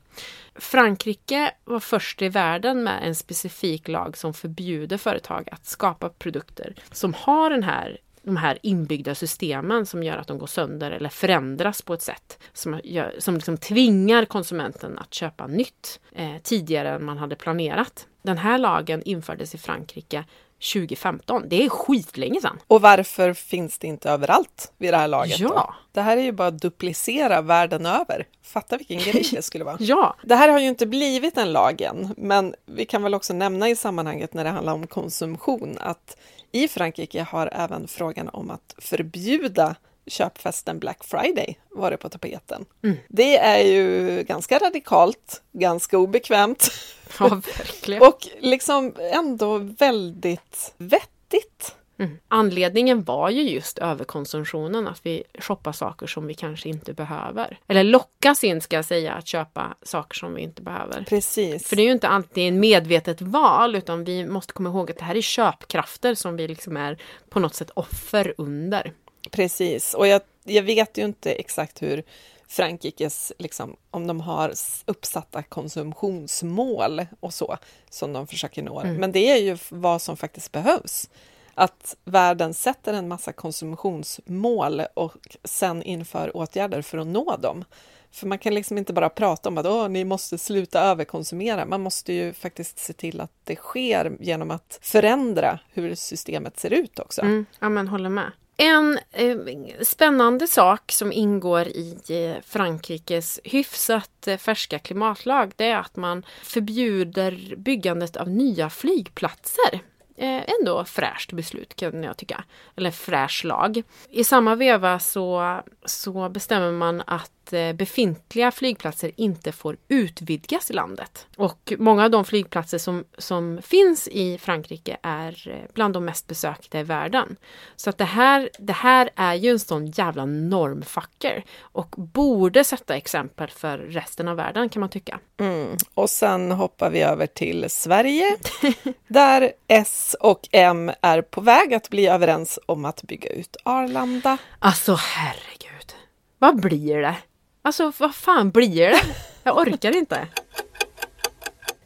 Frankrike 0.56 1.52
var 1.64 1.80
först 1.80 2.22
i 2.22 2.30
världen 2.30 2.84
med 2.84 3.08
en 3.08 3.16
specifik 3.16 3.88
lag 3.88 4.18
som 4.18 4.34
förbjuder 4.34 4.98
företag 4.98 5.50
att 5.52 5.66
skapa 5.66 6.10
produkter 6.10 6.76
som 6.92 7.14
har 7.14 7.50
den 7.50 7.64
här 7.64 7.98
de 8.24 8.38
här 8.38 8.60
inbyggda 8.64 9.16
systemen 9.16 9.86
som 9.86 10.04
gör 10.04 10.18
att 10.18 10.28
de 10.28 10.38
går 10.38 10.48
sönder 10.48 10.92
eller 10.92 11.10
förändras 11.10 11.82
på 11.82 11.94
ett 11.94 12.02
sätt 12.02 12.40
som, 12.54 12.82
gör, 12.84 13.16
som 13.20 13.36
liksom 13.36 13.58
tvingar 13.58 14.26
konsumenten 14.26 15.00
att 15.00 15.14
köpa 15.14 15.48
nytt 15.48 16.00
eh, 16.12 16.38
tidigare 16.44 16.90
än 16.90 17.06
man 17.06 17.18
hade 17.18 17.36
planerat. 17.36 18.08
Den 18.22 18.38
här 18.38 18.58
lagen 18.58 19.04
infördes 19.04 19.56
i 19.56 19.58
Frankrike 19.58 20.26
2015. 20.74 21.44
Det 21.50 21.66
är 21.66 21.70
skitlänge 21.70 22.42
sedan. 22.42 22.60
Och 22.68 22.82
varför 22.82 23.34
finns 23.34 23.78
det 23.78 23.88
inte 23.88 24.10
överallt 24.10 24.72
vid 24.78 24.94
det 24.94 24.98
här 24.98 25.08
laget? 25.08 25.40
Ja. 25.40 25.48
Då? 25.50 25.74
Det 25.92 26.02
här 26.02 26.18
är 26.18 26.22
ju 26.22 26.32
bara 26.32 26.48
att 26.48 26.62
duplicera 26.62 27.42
världen 27.42 27.86
över. 27.86 28.28
Fatta 28.44 28.78
vilken 28.78 28.98
grej 29.00 29.26
det 29.32 29.42
skulle 29.42 29.64
vara. 29.64 29.78
ja. 29.80 30.16
Det 30.24 30.36
här 30.36 30.50
har 30.50 30.60
ju 30.60 30.68
inte 30.68 30.86
blivit 30.86 31.38
en 31.38 31.52
lag 31.52 31.82
än, 31.82 32.14
men 32.18 32.56
vi 32.66 32.86
kan 32.86 33.04
väl 33.04 33.14
också 33.14 33.34
nämna 33.34 33.70
i 33.70 33.76
sammanhanget 33.76 34.34
när 34.34 34.44
det 34.44 34.50
handlar 34.50 34.74
om 34.74 34.88
konsumtion 34.88 35.78
att 35.80 36.18
i 36.52 36.68
Frankrike 36.68 37.24
har 37.30 37.50
även 37.54 37.88
frågan 37.88 38.30
om 38.30 38.52
att 38.52 38.76
förbjuda 38.78 39.76
köpfesten 40.12 40.80
Black 40.80 41.04
Friday 41.04 41.60
varit 41.70 42.00
på 42.00 42.10
tapeten. 42.10 42.66
Mm. 42.84 42.98
Det 43.08 43.38
är 43.38 43.64
ju 43.64 44.24
ganska 44.24 44.58
radikalt, 44.60 45.42
ganska 45.52 45.98
obekvämt. 45.98 46.72
Ja, 47.20 47.28
verkligen. 47.28 48.04
och 48.08 48.28
liksom 48.40 48.94
ändå 49.00 49.58
väldigt 49.58 50.74
vettigt. 50.78 51.76
Mm. 52.02 52.18
Anledningen 52.28 53.04
var 53.04 53.30
ju 53.30 53.42
just 53.42 53.78
överkonsumtionen, 53.78 54.88
att 54.88 55.00
vi 55.04 55.24
shoppar 55.40 55.72
saker 55.72 56.08
som 56.08 56.28
vi 56.28 56.34
kanske 56.34 56.70
inte 56.70 56.94
behöver. 56.94 57.60
Eller 57.68 57.84
lockas 57.84 58.44
in, 58.44 58.62
ska 58.62 58.76
jag 58.76 58.86
säga, 58.86 59.14
att 59.14 59.28
köpa 59.28 59.76
saker 59.84 60.18
som 60.18 60.34
vi 60.34 60.42
inte 60.42 60.62
behöver. 60.62 61.06
Precis. 61.10 61.68
För 61.68 61.76
det 61.76 61.82
är 61.82 61.86
ju 61.86 61.92
inte 61.92 62.08
alltid 62.08 62.48
en 62.48 62.60
medvetet 62.60 63.22
val, 63.22 63.76
utan 63.76 64.04
vi 64.04 64.26
måste 64.26 64.54
komma 64.54 64.70
ihåg 64.70 64.92
att 64.92 64.98
det 64.98 65.04
här 65.04 65.16
är 65.16 65.22
köpkrafter 65.22 66.16
som 66.16 66.36
vi 66.36 66.48
liksom 66.48 66.78
är 66.78 67.02
på 67.30 67.40
något 67.40 67.56
sätt 67.56 67.72
offer 67.74 68.34
under. 68.38 68.94
Precis, 69.32 69.94
och 69.94 70.08
jag, 70.08 70.22
jag 70.44 70.64
vet 70.64 70.98
ju 70.98 71.06
inte 71.06 71.32
exakt 71.32 71.82
hur 71.82 72.04
Frankrikes, 72.48 73.34
liksom, 73.38 73.76
om 73.92 74.08
de 74.08 74.22
har 74.22 74.54
uppsatta 74.86 75.44
konsumtionsmål 75.44 77.06
och 77.20 77.34
så, 77.34 77.58
som 77.90 78.14
de 78.14 78.28
försöker 78.28 78.64
nå. 78.64 78.82
Mm. 78.82 78.96
Men 78.96 79.12
det 79.12 79.32
är 79.32 79.38
ju 79.38 79.58
vad 79.70 80.02
som 80.02 80.18
faktiskt 80.18 80.52
behövs. 80.52 81.10
Att 81.54 81.96
världen 82.04 82.54
sätter 82.54 82.94
en 82.94 83.08
massa 83.08 83.34
konsumtionsmål 83.34 84.82
och 84.94 85.38
sen 85.44 85.84
inför 85.84 86.38
åtgärder 86.38 86.82
för 86.82 86.98
att 86.98 87.08
nå 87.08 87.38
dem. 87.38 87.64
För 88.12 88.28
man 88.28 88.40
kan 88.40 88.54
liksom 88.54 88.78
inte 88.78 88.94
bara 88.94 89.10
prata 89.10 89.50
om 89.50 89.58
att 89.58 89.66
Åh, 89.66 89.90
ni 89.90 90.06
måste 90.06 90.38
sluta 90.38 90.82
överkonsumera. 90.82 91.66
Man 91.66 91.82
måste 91.82 92.14
ju 92.14 92.34
faktiskt 92.34 92.80
se 92.80 92.94
till 92.94 93.22
att 93.22 93.32
det 93.44 93.56
sker 93.56 94.18
genom 94.20 94.52
att 94.52 94.80
förändra 94.82 95.60
hur 95.70 95.96
systemet 95.96 96.60
ser 96.60 96.74
ut 96.74 97.00
också. 97.00 97.22
Mm, 97.22 97.46
ja, 97.60 97.70
men 97.70 97.88
håller 97.88 98.10
med. 98.10 98.32
En 98.64 99.00
eh, 99.12 99.38
spännande 99.82 100.48
sak 100.48 100.92
som 100.92 101.12
ingår 101.12 101.68
i 101.68 101.98
eh, 102.10 102.44
Frankrikes 102.46 103.40
hyfsat 103.44 104.28
eh, 104.28 104.38
färska 104.38 104.80
klimatlag 104.80 105.54
det 105.56 105.66
är 105.66 105.78
att 105.78 105.96
man 105.96 106.26
förbjuder 106.44 107.56
byggandet 107.58 108.16
av 108.16 108.30
nya 108.30 108.70
flygplatser. 108.70 109.80
Eh, 110.18 110.44
ändå 110.60 110.86
fräscht 110.86 111.32
beslut 111.32 111.76
kan 111.76 112.04
jag 112.04 112.18
tycka. 112.18 112.44
Eller 112.76 112.92
fräsch 112.92 113.46
lag. 113.46 113.84
I 114.10 114.24
samma 114.24 114.56
veva 114.56 115.00
så, 115.00 115.60
så 115.86 116.30
bestämmer 116.30 116.72
man 116.72 117.04
att 117.08 117.32
Eh, 117.54 117.74
befintliga 117.74 118.52
flygplatser 118.52 119.12
inte 119.16 119.52
får 119.52 119.78
utvidgas 119.88 120.72
i 120.72 120.74
landet. 120.74 121.28
Och 121.38 121.74
många 121.78 122.04
av 122.04 122.12
de 122.12 122.26
flygplatser 122.26 122.78
som, 122.78 123.06
som 123.18 123.60
finns 123.62 124.08
i 124.08 124.38
Frankrike 124.38 124.98
är 125.02 125.48
eh, 125.48 125.74
bland 125.74 125.94
de 125.94 126.06
mest 126.06 126.28
besökta 126.28 126.80
i 126.80 126.84
världen. 126.84 127.36
Så 127.76 127.90
att 127.90 127.98
det 127.98 128.06
här, 128.06 128.50
det 128.60 128.74
här 128.74 129.10
är 129.16 129.34
ju 129.34 129.50
en 129.50 129.60
sån 129.60 129.86
jävla 129.86 130.26
normfucker 130.26 131.44
och 131.62 131.96
borde 131.98 132.64
sätta 132.64 132.96
exempel 132.96 133.50
för 133.50 133.78
resten 133.78 134.28
av 134.28 134.36
världen 134.36 134.70
kan 134.70 134.80
man 134.80 134.90
tycka. 134.90 135.20
Mm. 135.40 135.78
Och 135.94 136.10
sen 136.10 136.52
hoppar 136.52 136.90
vi 136.90 137.02
över 137.02 137.28
till 137.28 137.70
Sverige 137.70 138.38
där 139.08 139.52
S 139.68 140.01
och 140.20 140.50
M 140.52 140.92
är 141.02 141.22
på 141.22 141.42
väg 141.42 141.74
att 141.74 141.90
bli 141.90 142.08
överens 142.08 142.60
om 142.66 142.86
att 142.86 143.04
bygga 143.04 143.30
ut 143.30 143.58
Arlanda. 143.64 144.38
Alltså 144.60 144.94
herregud, 144.94 145.96
vad 146.40 146.62
blir 146.62 147.02
det? 147.02 147.16
Alltså 147.62 147.92
vad 147.98 148.16
fan 148.16 148.52
blir 148.52 148.90
det? 148.90 149.02
Jag 149.44 149.58
orkar 149.58 149.96
inte. 149.96 150.28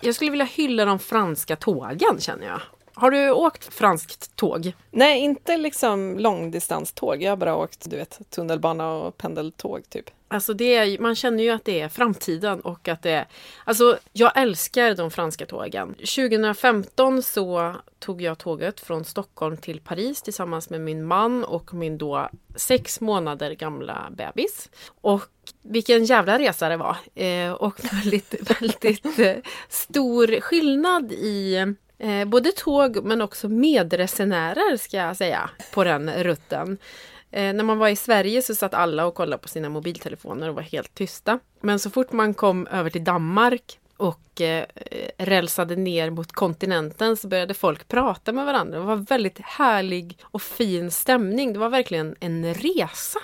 Jag 0.01 0.15
skulle 0.15 0.31
vilja 0.31 0.45
hylla 0.45 0.85
de 0.85 0.99
franska 0.99 1.55
tågen 1.55 2.19
känner 2.19 2.47
jag. 2.47 2.61
Har 2.93 3.11
du 3.11 3.31
åkt 3.31 3.73
franskt 3.73 4.35
tåg? 4.35 4.73
Nej, 4.91 5.19
inte 5.19 5.57
liksom 5.57 6.19
långdistanståg. 6.19 7.23
Jag 7.23 7.31
har 7.31 7.37
bara 7.37 7.55
åkt 7.55 7.89
du 7.89 7.97
vet, 7.97 8.19
tunnelbana 8.29 8.91
och 8.91 9.17
pendeltåg 9.17 9.89
typ. 9.89 10.09
Alltså 10.27 10.53
det 10.53 10.75
är, 10.75 10.99
man 10.99 11.15
känner 11.15 11.43
ju 11.43 11.49
att 11.49 11.65
det 11.65 11.79
är 11.79 11.89
framtiden 11.89 12.61
och 12.61 12.87
att 12.87 13.01
det 13.01 13.11
är... 13.11 13.27
Alltså 13.63 13.97
jag 14.13 14.31
älskar 14.35 14.95
de 14.95 15.11
franska 15.11 15.45
tågen. 15.45 15.93
2015 15.93 17.23
så 17.23 17.75
tog 17.99 18.21
jag 18.21 18.37
tåget 18.37 18.79
från 18.79 19.05
Stockholm 19.05 19.57
till 19.57 19.79
Paris 19.79 20.21
tillsammans 20.21 20.69
med 20.69 20.81
min 20.81 21.05
man 21.05 21.43
och 21.43 21.73
min 21.73 21.97
då 21.97 22.29
sex 22.55 23.01
månader 23.01 23.51
gamla 23.51 24.07
bebis. 24.11 24.69
Och 25.01 25.23
vilken 25.61 26.05
jävla 26.05 26.39
resa 26.39 26.69
det 26.69 26.77
var! 26.77 26.97
Eh, 27.15 27.51
och 27.51 27.79
väldigt, 27.91 28.51
väldigt 28.61 29.19
eh, 29.19 29.35
stor 29.69 30.41
skillnad 30.41 31.11
i 31.11 31.55
eh, 31.97 32.25
både 32.25 32.51
tåg 32.51 33.03
men 33.03 33.21
också 33.21 33.49
medresenärer 33.49 34.77
ska 34.77 34.97
jag 34.97 35.17
säga 35.17 35.49
på 35.73 35.83
den 35.83 36.23
rutten. 36.23 36.77
Eh, 37.35 37.53
när 37.53 37.63
man 37.63 37.77
var 37.77 37.89
i 37.89 37.95
Sverige 37.95 38.41
så 38.41 38.55
satt 38.55 38.73
alla 38.73 39.05
och 39.05 39.15
kollade 39.15 39.41
på 39.41 39.47
sina 39.47 39.69
mobiltelefoner 39.69 40.49
och 40.49 40.55
var 40.55 40.61
helt 40.61 40.95
tysta. 40.95 41.39
Men 41.61 41.79
så 41.79 41.89
fort 41.89 42.11
man 42.11 42.33
kom 42.33 42.67
över 42.67 42.89
till 42.89 43.03
Danmark 43.03 43.79
och 43.97 44.41
eh, 44.41 44.65
rälsade 45.17 45.75
ner 45.75 46.09
mot 46.09 46.31
kontinenten 46.31 47.17
så 47.17 47.27
började 47.27 47.53
folk 47.53 47.87
prata 47.87 48.31
med 48.31 48.45
varandra. 48.45 48.79
Det 48.79 48.85
var 48.85 48.95
väldigt 48.95 49.39
härlig 49.39 50.17
och 50.23 50.41
fin 50.41 50.91
stämning. 50.91 51.53
Det 51.53 51.59
var 51.59 51.69
verkligen 51.69 52.15
en 52.19 52.53
resa. 52.53 53.19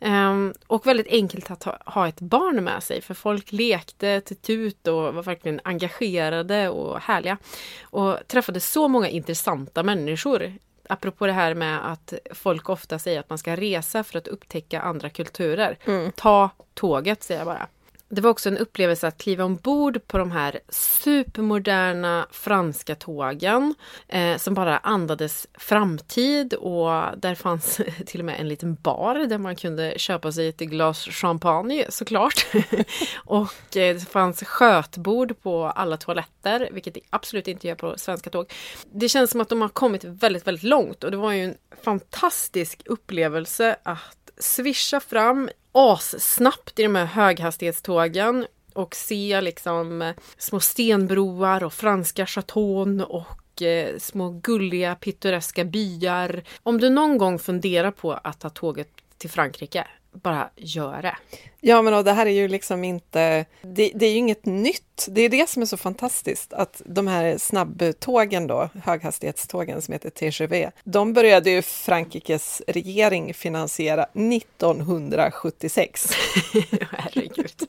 Um, 0.00 0.54
och 0.66 0.86
väldigt 0.86 1.08
enkelt 1.08 1.50
att 1.50 1.62
ha, 1.62 1.78
ha, 1.86 2.08
ett 2.08 2.20
barn 2.20 2.64
med 2.64 2.82
sig 2.82 3.02
för 3.02 3.14
folk 3.14 3.52
lekte 3.52 4.20
till 4.20 4.36
tut 4.36 4.86
och 4.86 5.14
var 5.14 5.22
verkligen 5.22 5.60
engagerade 5.64 6.68
och 6.68 7.00
härliga. 7.00 7.38
Och 7.82 8.18
träffade 8.26 8.60
så 8.60 8.88
många 8.88 9.08
intressanta 9.08 9.82
människor 9.82 10.52
apropå 10.88 11.26
det 11.26 11.32
här 11.32 11.54
med 11.54 11.92
att 11.92 12.14
folk 12.32 12.68
ofta 12.68 12.98
säger 12.98 13.20
att 13.20 13.28
man 13.28 13.38
ska 13.38 13.56
resa 13.56 14.04
för 14.04 14.18
att 14.18 14.28
upptäcka 14.28 14.80
andra 14.80 15.10
kulturer. 15.10 15.78
Mm. 15.84 16.12
Ta 16.12 16.50
tåget, 16.74 17.22
säger 17.22 17.40
jag 17.40 17.46
bara. 17.46 17.68
Det 18.10 18.20
var 18.20 18.30
också 18.30 18.48
en 18.48 18.58
upplevelse 18.58 19.08
att 19.08 19.18
kliva 19.18 19.44
ombord 19.44 20.06
på 20.06 20.18
de 20.18 20.30
här 20.30 20.60
supermoderna 20.68 22.26
franska 22.30 22.94
tågen 22.94 23.74
eh, 24.08 24.36
som 24.36 24.54
bara 24.54 24.78
andades 24.78 25.46
framtid 25.54 26.54
och 26.54 26.90
där 27.16 27.34
fanns 27.34 27.80
till 28.06 28.20
och 28.20 28.26
med 28.26 28.40
en 28.40 28.48
liten 28.48 28.74
bar 28.74 29.14
där 29.14 29.38
man 29.38 29.56
kunde 29.56 29.94
köpa 29.96 30.32
sig 30.32 30.48
ett 30.48 30.58
glas 30.58 31.04
champagne 31.04 31.86
såklart. 31.88 32.46
och 33.16 33.76
eh, 33.76 33.94
det 33.94 34.08
fanns 34.08 34.44
skötbord 34.44 35.42
på 35.42 35.64
alla 35.64 35.96
toaletter, 35.96 36.68
vilket 36.72 36.94
det 36.94 37.00
absolut 37.10 37.48
inte 37.48 37.68
gör 37.68 37.74
på 37.74 37.94
svenska 37.96 38.30
tåg. 38.30 38.52
Det 38.92 39.08
känns 39.08 39.30
som 39.30 39.40
att 39.40 39.48
de 39.48 39.60
har 39.60 39.68
kommit 39.68 40.04
väldigt, 40.04 40.46
väldigt 40.46 40.64
långt 40.64 41.04
och 41.04 41.10
det 41.10 41.16
var 41.16 41.32
ju 41.32 41.44
en 41.44 41.54
fantastisk 41.82 42.82
upplevelse 42.86 43.76
att 43.82 44.30
svischa 44.38 45.00
fram 45.00 45.50
assnabbt 45.72 46.78
i 46.78 46.82
de 46.82 46.94
här 46.94 47.04
höghastighetstågen 47.04 48.46
och 48.72 48.94
se 48.94 49.40
liksom 49.40 50.02
eh, 50.02 50.14
små 50.38 50.60
stenbroar 50.60 51.64
och 51.64 51.72
franska 51.72 52.26
chateau 52.26 53.02
och 53.02 53.62
eh, 53.62 53.98
små 53.98 54.30
gulliga 54.30 54.94
pittoreska 54.94 55.64
byar. 55.64 56.42
Om 56.62 56.78
du 56.80 56.90
någon 56.90 57.18
gång 57.18 57.38
funderar 57.38 57.90
på 57.90 58.12
att 58.12 58.40
ta 58.40 58.50
tåget 58.50 58.88
till 59.18 59.30
Frankrike, 59.30 59.86
bara 60.12 60.50
gör 60.56 61.02
det. 61.02 61.16
Ja, 61.60 61.82
men 61.82 61.94
och 61.94 62.04
det 62.04 62.12
här 62.12 62.26
är 62.26 62.30
ju 62.30 62.48
liksom 62.48 62.84
inte... 62.84 63.44
Det, 63.62 63.92
det, 63.94 64.06
är 64.06 64.10
ju 64.10 64.16
inget 64.16 64.46
nytt. 64.46 65.06
Det 65.08 65.20
är 65.20 65.28
det 65.28 65.48
som 65.48 65.62
är 65.62 65.66
så 65.66 65.76
fantastiskt, 65.76 66.52
att 66.52 66.82
de 66.84 67.06
här 67.06 67.38
snabbtågen 67.38 68.46
då, 68.46 68.68
höghastighetstågen 68.84 69.82
som 69.82 69.92
heter 69.92 70.10
TGV, 70.10 70.70
de 70.84 71.12
började 71.12 71.50
ju 71.50 71.62
Frankrikes 71.62 72.62
regering 72.66 73.34
finansiera 73.34 74.04
1976. 74.04 76.10
Herregud. 76.90 77.62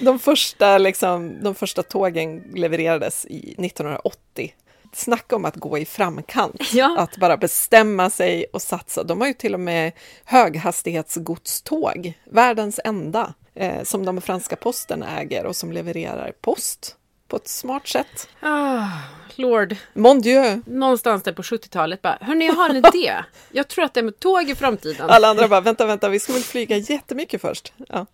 De 0.00 0.18
första, 0.18 0.78
liksom, 0.78 1.42
de 1.42 1.54
första 1.54 1.82
tågen 1.82 2.44
levererades 2.54 3.26
i 3.26 3.38
1980 3.38 4.52
snacka 4.92 5.36
om 5.36 5.44
att 5.44 5.56
gå 5.56 5.78
i 5.78 5.84
framkant, 5.84 6.72
ja. 6.72 6.98
att 6.98 7.16
bara 7.16 7.36
bestämma 7.36 8.10
sig 8.10 8.44
och 8.52 8.62
satsa. 8.62 9.02
De 9.02 9.20
har 9.20 9.28
ju 9.28 9.34
till 9.34 9.54
och 9.54 9.60
med 9.60 9.92
höghastighetsgodståg, 10.24 12.12
världens 12.24 12.80
enda, 12.84 13.34
eh, 13.54 13.82
som 13.82 14.04
de 14.04 14.20
franska 14.20 14.56
posten 14.56 15.02
äger 15.02 15.46
och 15.46 15.56
som 15.56 15.72
levererar 15.72 16.32
post 16.40 16.96
på 17.28 17.36
ett 17.36 17.48
smart 17.48 17.88
sätt. 17.88 18.28
Ah, 18.40 18.86
Lord. 19.34 19.76
Mon 19.94 20.20
Dieu. 20.20 20.62
Någonstans 20.66 21.22
där 21.22 21.32
på 21.32 21.42
70-talet 21.42 22.02
bara, 22.02 22.18
hörni 22.20 22.46
jag 22.46 22.54
har 22.54 22.70
en 22.70 22.76
idé. 22.76 23.14
Jag 23.50 23.68
tror 23.68 23.84
att 23.84 23.94
det 23.94 24.00
är 24.00 24.04
med 24.04 24.20
tåg 24.20 24.50
i 24.50 24.54
framtiden. 24.54 25.10
Alla 25.10 25.28
andra 25.28 25.48
bara, 25.48 25.60
vänta, 25.60 25.86
vänta, 25.86 26.08
vi 26.08 26.20
ska 26.20 26.32
väl 26.32 26.42
flyga 26.42 26.76
jättemycket 26.76 27.40
först. 27.40 27.72
Ja. 27.88 28.06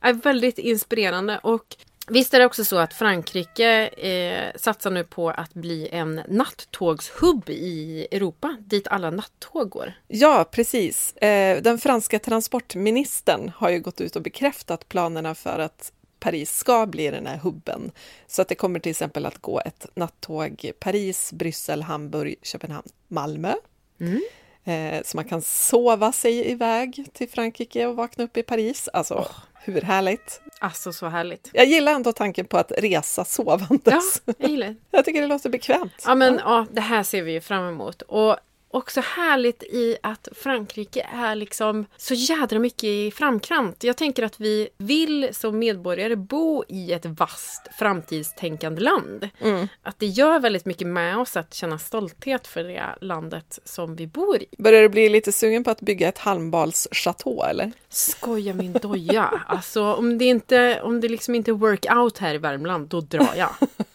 Är 0.00 0.12
väldigt 0.12 0.58
inspirerande 0.58 1.38
och 1.42 1.76
Visst 2.10 2.34
är 2.34 2.38
det 2.38 2.46
också 2.46 2.64
så 2.64 2.78
att 2.78 2.94
Frankrike 2.94 3.88
eh, 3.88 4.56
satsar 4.56 4.90
nu 4.90 5.04
på 5.04 5.30
att 5.30 5.54
bli 5.54 5.88
en 5.92 6.20
nattågshubb 6.28 7.50
i 7.50 8.06
Europa 8.10 8.56
dit 8.60 8.88
alla 8.88 9.10
nattåg 9.10 9.70
går? 9.70 9.92
Ja, 10.08 10.48
precis. 10.50 11.16
Eh, 11.16 11.62
den 11.62 11.78
franska 11.78 12.18
transportministern 12.18 13.52
har 13.56 13.70
ju 13.70 13.80
gått 13.80 14.00
ut 14.00 14.16
och 14.16 14.22
bekräftat 14.22 14.88
planerna 14.88 15.34
för 15.34 15.58
att 15.58 15.92
Paris 16.20 16.56
ska 16.56 16.86
bli 16.86 17.10
den 17.10 17.26
här 17.26 17.36
hubben. 17.36 17.90
Så 18.26 18.42
att 18.42 18.48
det 18.48 18.54
kommer 18.54 18.80
till 18.80 18.90
exempel 18.90 19.26
att 19.26 19.38
gå 19.38 19.60
ett 19.64 19.86
nattåg 19.94 20.70
Paris, 20.78 21.32
Bryssel, 21.32 21.82
Hamburg, 21.82 22.34
Köpenhamn, 22.42 22.88
Malmö. 23.08 23.54
Mm. 24.00 24.22
Eh, 24.64 25.02
så 25.04 25.16
man 25.16 25.24
kan 25.24 25.42
sova 25.42 26.12
sig 26.12 26.50
iväg 26.50 27.06
till 27.12 27.28
Frankrike 27.28 27.86
och 27.86 27.96
vakna 27.96 28.24
upp 28.24 28.36
i 28.36 28.42
Paris. 28.42 28.88
Alltså, 28.92 29.14
oh. 29.14 29.30
Hur 29.64 29.80
härligt? 29.80 30.40
Alltså 30.60 30.92
så 30.92 31.08
härligt. 31.08 31.50
Jag 31.52 31.66
gillar 31.66 31.92
ändå 31.92 32.12
tanken 32.12 32.46
på 32.46 32.58
att 32.58 32.72
resa 32.78 33.24
sovandes. 33.24 34.22
Ja, 34.24 34.34
jag 34.38 34.50
gillar 34.50 34.76
Jag 34.90 35.04
tycker 35.04 35.20
det 35.20 35.26
låter 35.26 35.50
bekvämt. 35.50 36.02
Ja, 36.06 36.14
men 36.14 36.34
ja. 36.34 36.40
ja, 36.44 36.66
det 36.70 36.80
här 36.80 37.02
ser 37.02 37.22
vi 37.22 37.32
ju 37.32 37.40
fram 37.40 37.68
emot. 37.68 38.02
Och 38.02 38.36
också 38.70 39.00
härligt 39.00 39.62
i 39.62 39.96
att 40.02 40.28
Frankrike 40.32 41.06
är 41.12 41.34
liksom 41.34 41.86
så 41.96 42.14
jädra 42.14 42.58
mycket 42.58 42.84
i 42.84 43.10
framkant. 43.10 43.84
Jag 43.84 43.96
tänker 43.96 44.22
att 44.22 44.40
vi 44.40 44.68
vill 44.78 45.28
som 45.32 45.58
medborgare 45.58 46.16
bo 46.16 46.64
i 46.68 46.92
ett 46.92 47.06
vasst 47.06 47.68
framtidstänkande 47.78 48.80
land. 48.80 49.28
Mm. 49.40 49.68
Att 49.82 49.98
det 49.98 50.06
gör 50.06 50.40
väldigt 50.40 50.64
mycket 50.64 50.86
med 50.86 51.18
oss 51.18 51.36
att 51.36 51.54
känna 51.54 51.78
stolthet 51.78 52.46
för 52.46 52.64
det 52.64 52.84
landet 53.00 53.58
som 53.64 53.96
vi 53.96 54.06
bor 54.06 54.36
i. 54.36 54.46
Börjar 54.58 54.82
du 54.82 54.88
bli 54.88 55.08
lite 55.08 55.32
sugen 55.32 55.64
på 55.64 55.70
att 55.70 55.80
bygga 55.80 56.08
ett 56.08 56.18
halmbalschateau 56.18 57.42
eller? 57.42 57.72
Skoja 57.88 58.54
min 58.54 58.72
doja! 58.72 59.40
alltså 59.46 59.94
om 59.94 60.18
det, 60.18 60.24
inte, 60.24 60.80
om 60.82 61.00
det 61.00 61.08
liksom 61.08 61.34
inte 61.34 61.52
work 61.52 61.86
out 61.96 62.18
här 62.18 62.34
i 62.34 62.38
Värmland, 62.38 62.88
då 62.88 63.00
drar 63.00 63.34
jag. 63.36 63.50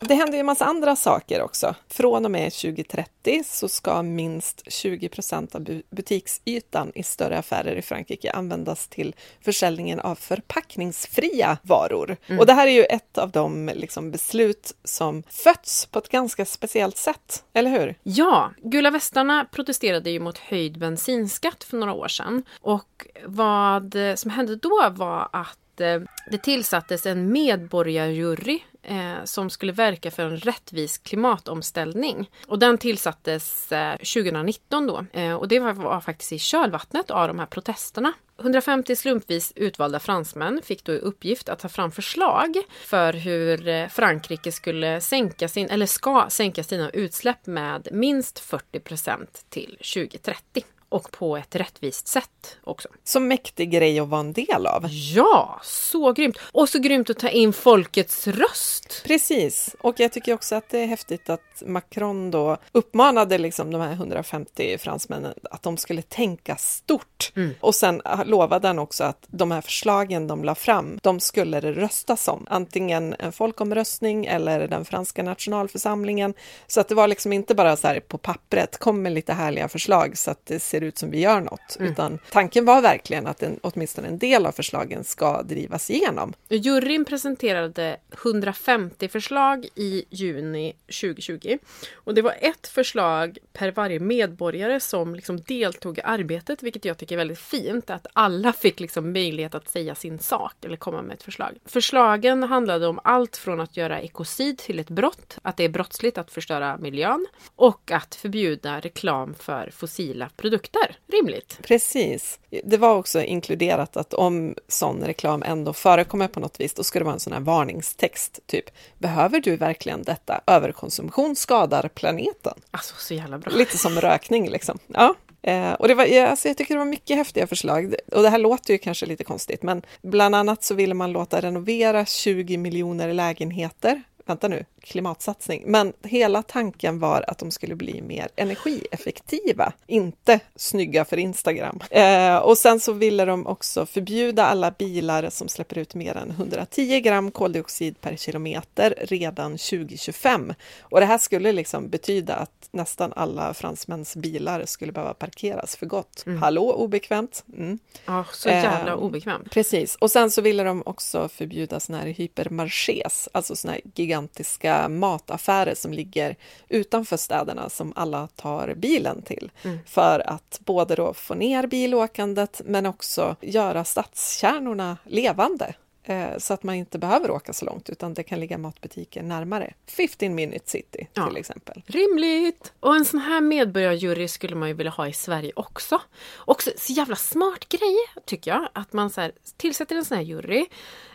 Det 0.00 0.14
händer 0.14 0.32
ju 0.32 0.40
en 0.40 0.46
massa 0.46 0.64
andra 0.64 0.96
saker 0.96 1.42
också. 1.42 1.74
Från 1.88 2.24
och 2.24 2.30
med 2.30 2.52
2030 2.52 3.42
så 3.46 3.68
ska 3.68 4.02
minst 4.02 4.72
20 4.72 5.08
procent 5.08 5.54
av 5.54 5.82
butiksytan 5.90 6.92
i 6.94 7.02
större 7.02 7.38
affärer 7.38 7.76
i 7.76 7.82
Frankrike 7.82 8.32
användas 8.32 8.88
till 8.88 9.14
försäljningen 9.40 10.00
av 10.00 10.14
förpackningsfria 10.14 11.58
varor. 11.62 12.16
Mm. 12.26 12.40
Och 12.40 12.46
det 12.46 12.52
här 12.52 12.66
är 12.66 12.70
ju 12.70 12.84
ett 12.84 13.18
av 13.18 13.30
de 13.30 13.70
liksom, 13.74 14.10
beslut 14.10 14.74
som 14.84 15.22
fötts 15.28 15.86
på 15.86 15.98
ett 15.98 16.08
ganska 16.08 16.44
speciellt 16.44 16.96
sätt, 16.96 17.44
eller 17.52 17.70
hur? 17.70 17.94
Ja, 18.02 18.52
Gula 18.62 18.90
västarna 18.90 19.46
protesterade 19.52 20.10
ju 20.10 20.20
mot 20.20 20.38
höjd 20.38 20.78
bensinskatt 20.78 21.64
för 21.64 21.76
några 21.76 21.92
år 21.92 22.08
sedan. 22.08 22.42
Och 22.60 23.06
vad 23.24 23.96
som 24.14 24.30
hände 24.30 24.56
då 24.56 24.90
var 24.90 25.28
att 25.32 25.80
eh, 25.80 26.00
det 26.30 26.38
tillsattes 26.38 27.06
en 27.06 27.32
medborgarjury 27.32 28.60
eh, 28.82 29.24
som 29.24 29.50
skulle 29.50 29.72
verka 29.72 30.10
för 30.10 30.22
en 30.22 30.36
rättvis 30.36 30.98
klimatomställning. 30.98 32.30
Och 32.46 32.58
den 32.58 32.78
tillsattes 32.78 33.72
eh, 33.72 33.92
2019 33.92 34.86
då. 34.86 35.06
Eh, 35.12 35.34
och 35.34 35.48
det 35.48 35.60
var, 35.60 35.72
var, 35.72 36.00
faktiskt 36.00 36.32
i 36.32 36.38
kölvattnet 36.38 37.10
av 37.10 37.28
de 37.28 37.38
här 37.38 37.46
protesterna. 37.46 38.12
150 38.40 38.96
slumpvis 38.96 39.52
utvalda 39.56 40.00
fransmän 40.00 40.60
fick 40.64 40.84
då 40.84 40.92
i 40.92 40.98
uppgift 40.98 41.48
att 41.48 41.58
ta 41.58 41.68
fram 41.68 41.90
förslag 41.90 42.56
för 42.84 43.12
hur 43.12 43.68
eh, 43.68 43.88
Frankrike 43.88 44.52
skulle 44.52 45.00
sänka 45.00 45.48
sin, 45.48 45.70
eller 45.70 45.86
ska 45.86 46.26
sänka 46.30 46.64
sina 46.64 46.90
utsläpp 46.90 47.46
med 47.46 47.88
minst 47.92 48.38
40 48.38 48.80
procent 48.80 49.44
till 49.48 49.76
2030 49.94 50.64
och 50.90 51.10
på 51.10 51.36
ett 51.36 51.56
rättvist 51.56 52.08
sätt 52.08 52.56
också. 52.64 52.88
Så 53.04 53.20
mäktig 53.20 53.70
grej 53.70 54.00
att 54.00 54.08
vara 54.08 54.20
en 54.20 54.32
del 54.32 54.66
av. 54.66 54.86
Ja, 54.90 55.60
så 55.62 56.12
grymt! 56.12 56.38
Och 56.52 56.68
så 56.68 56.78
grymt 56.78 57.10
att 57.10 57.18
ta 57.18 57.28
in 57.28 57.52
folkets 57.52 58.26
röst. 58.26 59.02
Precis, 59.06 59.76
och 59.80 60.00
jag 60.00 60.12
tycker 60.12 60.34
också 60.34 60.54
att 60.54 60.68
det 60.68 60.78
är 60.78 60.86
häftigt 60.86 61.30
att 61.30 61.62
Macron 61.66 62.30
då 62.30 62.56
uppmanade 62.72 63.38
liksom 63.38 63.70
de 63.70 63.80
här 63.80 63.92
150 63.92 64.78
fransmännen 64.78 65.34
att 65.50 65.62
de 65.62 65.76
skulle 65.76 66.02
tänka 66.02 66.56
stort. 66.56 67.32
Mm. 67.36 67.54
Och 67.60 67.74
sen 67.74 68.02
lovade 68.24 68.68
han 68.68 68.78
också 68.78 69.04
att 69.04 69.26
de 69.26 69.50
här 69.50 69.60
förslagen 69.60 70.26
de 70.26 70.44
la 70.44 70.54
fram, 70.54 70.98
de 71.02 71.20
skulle 71.20 71.60
det 71.60 71.72
röstas 71.72 72.28
om. 72.28 72.46
Antingen 72.50 73.14
en 73.18 73.32
folkomröstning 73.32 74.26
eller 74.26 74.68
den 74.68 74.84
franska 74.84 75.22
nationalförsamlingen. 75.22 76.34
Så 76.66 76.80
att 76.80 76.88
det 76.88 76.94
var 76.94 77.08
liksom 77.08 77.32
inte 77.32 77.54
bara 77.54 77.76
så 77.76 77.86
här 77.86 78.00
på 78.00 78.18
pappret, 78.18 78.78
kom 78.78 79.02
med 79.02 79.12
lite 79.12 79.32
härliga 79.32 79.68
förslag 79.68 80.18
så 80.18 80.30
att 80.30 80.46
det 80.46 80.60
ser 80.60 80.79
ser 80.80 80.86
ut 80.86 80.98
som 80.98 81.10
vi 81.10 81.20
gör 81.20 81.40
något, 81.40 81.76
mm. 81.78 81.92
utan 81.92 82.18
tanken 82.30 82.64
var 82.64 82.82
verkligen 82.82 83.26
att 83.26 83.42
en, 83.42 83.58
åtminstone 83.62 84.08
en 84.08 84.18
del 84.18 84.46
av 84.46 84.52
förslagen 84.52 85.04
ska 85.04 85.42
drivas 85.42 85.90
igenom. 85.90 86.32
Juryn 86.48 87.04
presenterade 87.04 87.96
150 88.12 89.08
förslag 89.08 89.66
i 89.74 90.04
juni 90.10 90.72
2020 90.86 91.58
och 91.94 92.14
det 92.14 92.22
var 92.22 92.34
ett 92.40 92.66
förslag 92.66 93.38
per 93.52 93.72
varje 93.72 94.00
medborgare 94.00 94.80
som 94.80 95.14
liksom 95.14 95.40
deltog 95.40 95.98
i 95.98 96.00
arbetet, 96.04 96.62
vilket 96.62 96.84
jag 96.84 96.98
tycker 96.98 97.14
är 97.14 97.18
väldigt 97.18 97.38
fint, 97.38 97.90
att 97.90 98.06
alla 98.12 98.52
fick 98.52 98.80
liksom 98.80 99.12
möjlighet 99.12 99.54
att 99.54 99.68
säga 99.68 99.94
sin 99.94 100.18
sak 100.18 100.54
eller 100.64 100.76
komma 100.76 101.02
med 101.02 101.14
ett 101.14 101.22
förslag. 101.22 101.58
Förslagen 101.64 102.42
handlade 102.42 102.86
om 102.86 103.00
allt 103.04 103.36
från 103.36 103.60
att 103.60 103.76
göra 103.76 104.00
ekocid 104.00 104.58
till 104.58 104.78
ett 104.78 104.90
brott, 104.90 105.38
att 105.42 105.56
det 105.56 105.64
är 105.64 105.68
brottsligt 105.68 106.18
att 106.18 106.30
förstöra 106.30 106.76
miljön 106.76 107.26
och 107.56 107.90
att 107.90 108.14
förbjuda 108.14 108.80
reklam 108.80 109.34
för 109.34 109.70
fossila 109.70 110.30
produkter 110.36 110.69
produkter. 110.72 110.96
Rimligt. 111.12 111.58
Precis. 111.62 112.38
Det 112.64 112.76
var 112.76 112.96
också 112.96 113.22
inkluderat 113.22 113.96
att 113.96 114.14
om 114.14 114.54
sån 114.68 115.04
reklam 115.04 115.42
ändå 115.42 115.72
förekommer 115.72 116.28
på 116.28 116.40
något 116.40 116.60
vis, 116.60 116.74
då 116.74 116.84
ska 116.84 116.98
det 116.98 117.04
vara 117.04 117.14
en 117.14 117.20
sån 117.20 117.32
här 117.32 117.40
varningstext, 117.40 118.40
typ 118.46 118.64
Behöver 118.98 119.40
du 119.40 119.56
verkligen 119.56 120.02
detta? 120.02 120.40
Överkonsumtion 120.46 121.36
skadar 121.36 121.88
planeten. 121.88 122.54
Alltså, 122.70 122.94
så 122.98 123.14
jävla 123.14 123.38
bra. 123.38 123.52
Lite 123.52 123.78
som 123.78 124.00
rökning 124.00 124.50
liksom. 124.50 124.78
Ja. 124.86 125.14
Eh, 125.42 125.72
och 125.72 125.88
det 125.88 125.94
var, 125.94 126.20
alltså 126.20 126.48
jag 126.48 126.56
tycker 126.56 126.74
det 126.74 126.78
var 126.78 126.84
mycket 126.84 127.16
häftiga 127.16 127.46
förslag. 127.46 127.94
Och 128.12 128.22
det 128.22 128.30
här 128.30 128.38
låter 128.38 128.72
ju 128.72 128.78
kanske 128.78 129.06
lite 129.06 129.24
konstigt, 129.24 129.62
men 129.62 129.82
bland 130.02 130.34
annat 130.34 130.64
så 130.64 130.74
ville 130.74 130.94
man 130.94 131.12
låta 131.12 131.40
renovera 131.40 132.04
20 132.06 132.56
miljoner 132.56 133.12
lägenheter 133.12 134.02
vänta 134.30 134.48
nu, 134.48 134.64
klimatsatsning. 134.80 135.62
Men 135.66 135.92
hela 136.02 136.42
tanken 136.42 136.98
var 136.98 137.24
att 137.26 137.38
de 137.38 137.50
skulle 137.50 137.74
bli 137.74 138.02
mer 138.02 138.28
energieffektiva, 138.36 139.72
inte 139.86 140.40
snygga 140.56 141.04
för 141.04 141.16
Instagram. 141.16 141.80
Eh, 141.90 142.36
och 142.36 142.58
sen 142.58 142.80
så 142.80 142.92
ville 142.92 143.24
de 143.24 143.46
också 143.46 143.86
förbjuda 143.86 144.44
alla 144.44 144.70
bilar 144.70 145.30
som 145.30 145.48
släpper 145.48 145.78
ut 145.78 145.94
mer 145.94 146.16
än 146.16 146.30
110 146.30 147.00
gram 147.00 147.30
koldioxid 147.30 148.00
per 148.00 148.16
kilometer 148.16 148.94
redan 148.98 149.52
2025. 149.52 150.54
Och 150.80 151.00
det 151.00 151.06
här 151.06 151.18
skulle 151.18 151.52
liksom 151.52 151.88
betyda 151.88 152.34
att 152.34 152.68
nästan 152.70 153.12
alla 153.16 153.54
fransmäns 153.54 154.16
bilar 154.16 154.64
skulle 154.64 154.92
behöva 154.92 155.14
parkeras 155.14 155.76
för 155.76 155.86
gott. 155.86 156.22
Mm. 156.26 156.42
Hallå, 156.42 156.72
obekvämt! 156.72 157.44
Mm. 157.56 157.78
Ja, 158.04 158.24
så 158.32 158.48
jävla 158.48 158.90
eh, 158.90 158.98
obekvämt. 158.98 159.50
Precis. 159.50 159.96
Och 159.96 160.10
sen 160.10 160.30
så 160.30 160.42
ville 160.42 160.64
de 160.64 160.82
också 160.86 161.28
förbjuda 161.28 161.80
såna 161.80 161.98
här 161.98 162.06
hypermarchés, 162.06 163.28
alltså 163.32 163.56
såna 163.56 163.72
här 163.72 163.80
gigantiska 163.94 164.69
mataffärer 164.88 165.74
som 165.74 165.92
ligger 165.92 166.36
utanför 166.68 167.16
städerna 167.16 167.68
som 167.68 167.92
alla 167.96 168.26
tar 168.26 168.74
bilen 168.74 169.22
till. 169.22 169.50
Mm. 169.62 169.78
För 169.86 170.30
att 170.30 170.60
både 170.64 170.94
då 170.94 171.14
få 171.14 171.34
ner 171.34 171.66
bilåkandet 171.66 172.60
men 172.64 172.86
också 172.86 173.36
göra 173.40 173.84
stadskärnorna 173.84 174.96
levande 175.04 175.74
eh, 176.02 176.38
så 176.38 176.54
att 176.54 176.62
man 176.62 176.74
inte 176.74 176.98
behöver 176.98 177.30
åka 177.30 177.52
så 177.52 177.64
långt 177.64 177.90
utan 177.90 178.14
det 178.14 178.22
kan 178.22 178.40
ligga 178.40 178.58
matbutiker 178.58 179.22
närmare. 179.22 179.74
15 179.86 180.34
minute 180.34 180.70
city 180.70 181.08
ja. 181.14 181.26
till 181.26 181.36
exempel. 181.36 181.82
Rimligt! 181.86 182.72
Och 182.80 182.96
en 182.96 183.04
sån 183.04 183.20
här 183.20 183.40
medborgarjury 183.40 184.28
skulle 184.28 184.56
man 184.56 184.68
ju 184.68 184.74
vilja 184.74 184.92
ha 184.92 185.08
i 185.08 185.12
Sverige 185.12 185.52
också. 185.56 186.00
Också 186.38 186.70
så 186.76 186.92
jävla 186.92 187.16
smart 187.16 187.68
grej 187.68 187.96
tycker 188.26 188.50
jag, 188.50 188.68
att 188.72 188.92
man 188.92 189.10
så 189.10 189.20
här, 189.20 189.32
tillsätter 189.56 189.96
en 189.96 190.04
sån 190.04 190.16
här 190.16 190.24
jury 190.24 190.66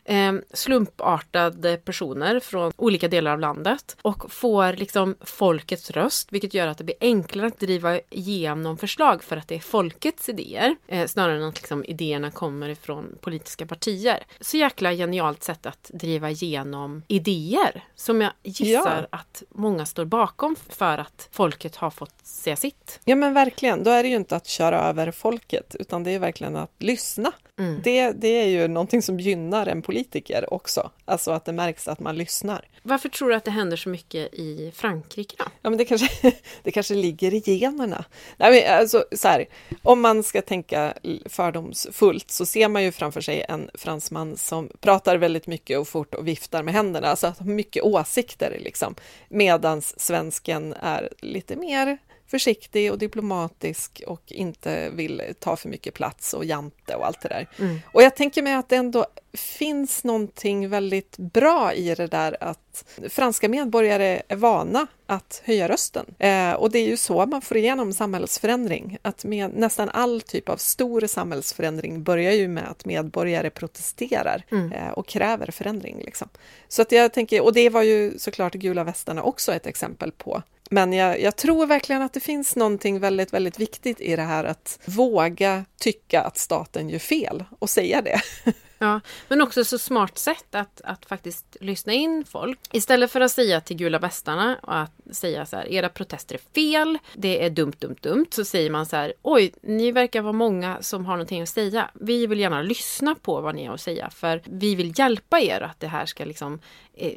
eh, 0.06 0.34
slumpartade 0.54 1.78
personer 1.78 2.40
från 2.40 2.72
olika 2.76 3.08
delar 3.08 3.32
av 3.32 3.40
landet 3.40 3.98
och 4.02 4.32
får 4.32 4.74
liksom 4.74 5.16
folkets 5.22 5.92
röst, 5.92 6.32
vilket 6.32 6.54
gör 6.54 6.68
att 6.68 6.78
det 6.78 6.84
blir 6.84 6.96
enklare 7.02 7.48
att 7.48 7.60
driva 7.60 8.00
igenom 8.10 8.78
förslag 8.78 9.24
för 9.24 9.38
att 9.38 9.48
det 9.48 9.56
är 9.56 9.60
folkets 9.60 10.30
idéer 10.30 10.76
eh, 10.88 11.08
snarare 11.08 11.38
än 11.38 11.44
att 11.44 11.56
liksom, 11.56 11.86
idéerna 11.86 12.32
kommer 12.32 12.70
ifrån 12.70 13.18
politiska 13.22 13.66
partier. 13.66 14.24
Så 14.40 14.58
jäkla 14.58 14.94
genialt 14.94 15.44
sätt 15.44 15.66
att 15.66 15.92
driva 15.94 16.30
igenom 16.30 17.04
idéer 17.08 17.84
som 17.96 18.22
jag 18.22 18.32
gissar 18.44 19.08
ja. 19.12 19.18
att 19.18 19.44
många 19.50 19.86
står 19.86 20.06
bakom 20.06 20.56
för 20.70 20.98
att 20.98 21.30
folket 21.32 21.76
har 21.76 21.90
fått 21.90 22.26
säga 22.26 22.56
sitt. 22.56 23.00
Ja 23.06 23.16
men 23.16 23.34
verkligen, 23.34 23.84
då 23.84 23.92
är 23.92 24.04
det 24.04 24.10
ju 24.10 24.16
inte 24.16 24.36
att 24.36 24.48
köra 24.48 24.80
över 24.80 25.12
folket 25.12 25.76
utan 25.80 26.04
det 26.04 26.12
är 26.12 26.20
verkligen 26.20 26.56
att 26.56 26.72
lyssna. 26.80 27.32
Mm. 27.60 27.82
Det, 27.84 28.12
det 28.12 28.28
är 28.28 28.48
ju 28.48 28.68
någonting 28.68 29.02
som 29.02 29.20
gynnar 29.20 29.68
en 29.68 29.82
politiker 29.82 30.54
också, 30.54 30.92
alltså 31.06 31.32
att 31.32 31.46
det 31.46 31.54
märks 31.54 31.88
att 31.88 32.00
man 32.00 32.18
lyssnar. 32.18 32.68
Varför 32.84 33.10
tror 33.10 33.30
du 33.30 33.36
att 33.36 33.44
det 33.44 33.52
händer 33.52 33.78
så 33.78 33.90
mycket 33.90 34.34
i 34.34 34.72
Frankrike? 34.76 35.36
Då? 35.40 35.46
Ja, 35.62 35.70
men 35.70 35.78
det 35.78 35.86
kanske, 35.86 36.34
det 36.64 36.72
kanske 36.72 36.94
ligger 36.94 37.34
i 37.34 37.58
generna. 37.58 38.06
Nej, 38.38 38.52
men 38.52 38.80
alltså, 38.80 39.06
så 39.12 39.28
här, 39.28 39.46
om 39.82 40.02
man 40.02 40.24
ska 40.24 40.42
tänka 40.42 40.94
fördomsfullt 41.26 42.32
så 42.32 42.46
ser 42.46 42.70
man 42.70 42.84
ju 42.84 42.92
framför 42.92 43.22
sig 43.22 43.46
en 43.50 43.70
fransman 43.74 44.38
som 44.38 44.70
pratar 44.80 45.18
väldigt 45.18 45.48
mycket 45.48 45.80
och 45.80 45.88
fort 45.88 46.14
och 46.14 46.28
viftar 46.28 46.64
med 46.64 46.74
händerna, 46.74 47.08
alltså 47.08 47.34
mycket 47.40 47.84
åsikter 47.84 48.58
liksom, 48.60 48.96
medans 49.30 50.00
svensken 50.00 50.74
är 50.74 51.10
lite 51.22 51.56
mer 51.56 51.98
försiktig 52.36 52.92
och 52.92 52.98
diplomatisk 52.98 54.04
och 54.08 54.22
inte 54.28 54.90
vill 54.90 55.22
ta 55.40 55.56
för 55.56 55.70
mycket 55.70 55.94
plats 55.94 56.34
och 56.34 56.46
jante 56.46 56.96
och 56.96 57.06
allt 57.06 57.22
det 57.22 57.30
där. 57.30 57.48
Mm. 57.60 57.80
Och 57.94 58.04
jag 58.04 58.16
tänker 58.16 58.42
mig 58.42 58.54
att 58.54 58.70
det 58.70 58.76
ändå 58.76 59.06
finns 59.34 60.04
någonting 60.04 60.70
väldigt 60.70 61.18
bra 61.18 61.74
i 61.74 61.96
det 61.96 62.08
där 62.08 62.38
att 62.40 62.86
franska 63.10 63.50
medborgare 63.50 64.22
är 64.28 64.36
vana 64.36 64.88
att 65.06 65.42
höja 65.46 65.68
rösten. 65.68 66.06
Eh, 66.20 66.52
och 66.52 66.72
det 66.72 66.80
är 66.80 66.88
ju 66.88 66.98
så 66.98 67.26
man 67.26 67.42
får 67.42 67.58
igenom 67.58 67.94
samhällsförändring. 67.94 68.98
Att 69.02 69.26
med 69.26 69.54
nästan 69.54 69.90
all 69.90 70.22
typ 70.22 70.50
av 70.50 70.58
stor 70.58 71.08
samhällsförändring 71.08 72.04
börjar 72.04 72.32
ju 72.32 72.48
med 72.48 72.68
att 72.70 72.86
medborgare 72.86 73.50
protesterar 73.50 74.44
mm. 74.52 74.72
eh, 74.72 74.90
och 74.90 75.08
kräver 75.08 75.52
förändring. 75.52 76.02
Liksom. 76.06 76.30
Så 76.68 76.82
att 76.82 76.92
jag 76.92 77.14
tänker, 77.14 77.44
och 77.44 77.54
det 77.54 77.70
var 77.70 77.82
ju 77.82 78.20
såklart 78.20 78.54
gula 78.54 78.84
västarna 78.84 79.24
också 79.24 79.54
ett 79.54 79.68
exempel 79.68 80.12
på 80.12 80.44
men 80.70 80.94
jag, 80.94 81.22
jag, 81.22 81.36
tror 81.36 81.66
verkligen 81.66 82.02
att 82.02 82.14
det 82.14 82.20
finns 82.20 82.56
någonting 82.56 83.00
väldigt, 83.00 83.34
väldigt 83.34 83.60
viktigt 83.60 84.02
i 84.02 84.16
det 84.16 84.22
här 84.22 84.44
att 84.44 84.80
våga 84.86 85.66
tycka 85.80 86.22
att 86.22 86.38
staten 86.38 86.90
gör 86.90 87.00
fel 87.00 87.44
och 87.60 87.70
säga 87.70 88.02
det. 88.02 88.22
Ja, 88.78 89.02
men 89.28 89.42
också 89.42 89.66
så 89.66 89.78
smart 89.78 90.18
sätt 90.18 90.56
att, 90.56 90.82
att 90.84 91.06
faktiskt 91.06 91.58
lyssna 91.62 91.94
in 91.94 92.26
folk. 92.26 92.60
Istället 92.72 93.12
för 93.12 93.22
att 93.22 93.32
säga 93.32 93.62
till 93.62 93.78
gula 93.78 94.00
västarna 94.00 94.60
och 94.64 94.78
att 94.78 94.92
säga 95.12 95.46
så 95.46 95.56
här, 95.56 95.72
era 95.72 95.90
protester 95.90 96.36
är 96.36 96.54
fel, 96.54 96.98
det 97.14 97.46
är 97.46 97.50
dumt, 97.50 97.74
dumt, 97.80 97.96
dumt, 98.02 98.26
så 98.30 98.46
säger 98.46 98.70
man 98.70 98.86
så 98.86 98.96
här, 98.96 99.14
oj, 99.22 99.54
ni 99.62 99.92
verkar 99.92 100.22
vara 100.22 100.34
många 100.34 100.78
som 100.82 101.06
har 101.06 101.14
någonting 101.14 101.42
att 101.42 101.50
säga. 101.50 101.90
Vi 101.94 102.28
vill 102.28 102.40
gärna 102.40 102.62
lyssna 102.62 103.16
på 103.16 103.42
vad 103.42 103.56
ni 103.56 103.66
har 103.66 103.74
att 103.74 103.82
säga, 103.82 104.10
för 104.10 104.42
vi 104.46 104.76
vill 104.76 105.00
hjälpa 105.00 105.40
er 105.40 105.62
att 105.62 105.80
det 105.80 105.88
här 105.88 106.06
ska 106.06 106.26
liksom 106.26 106.60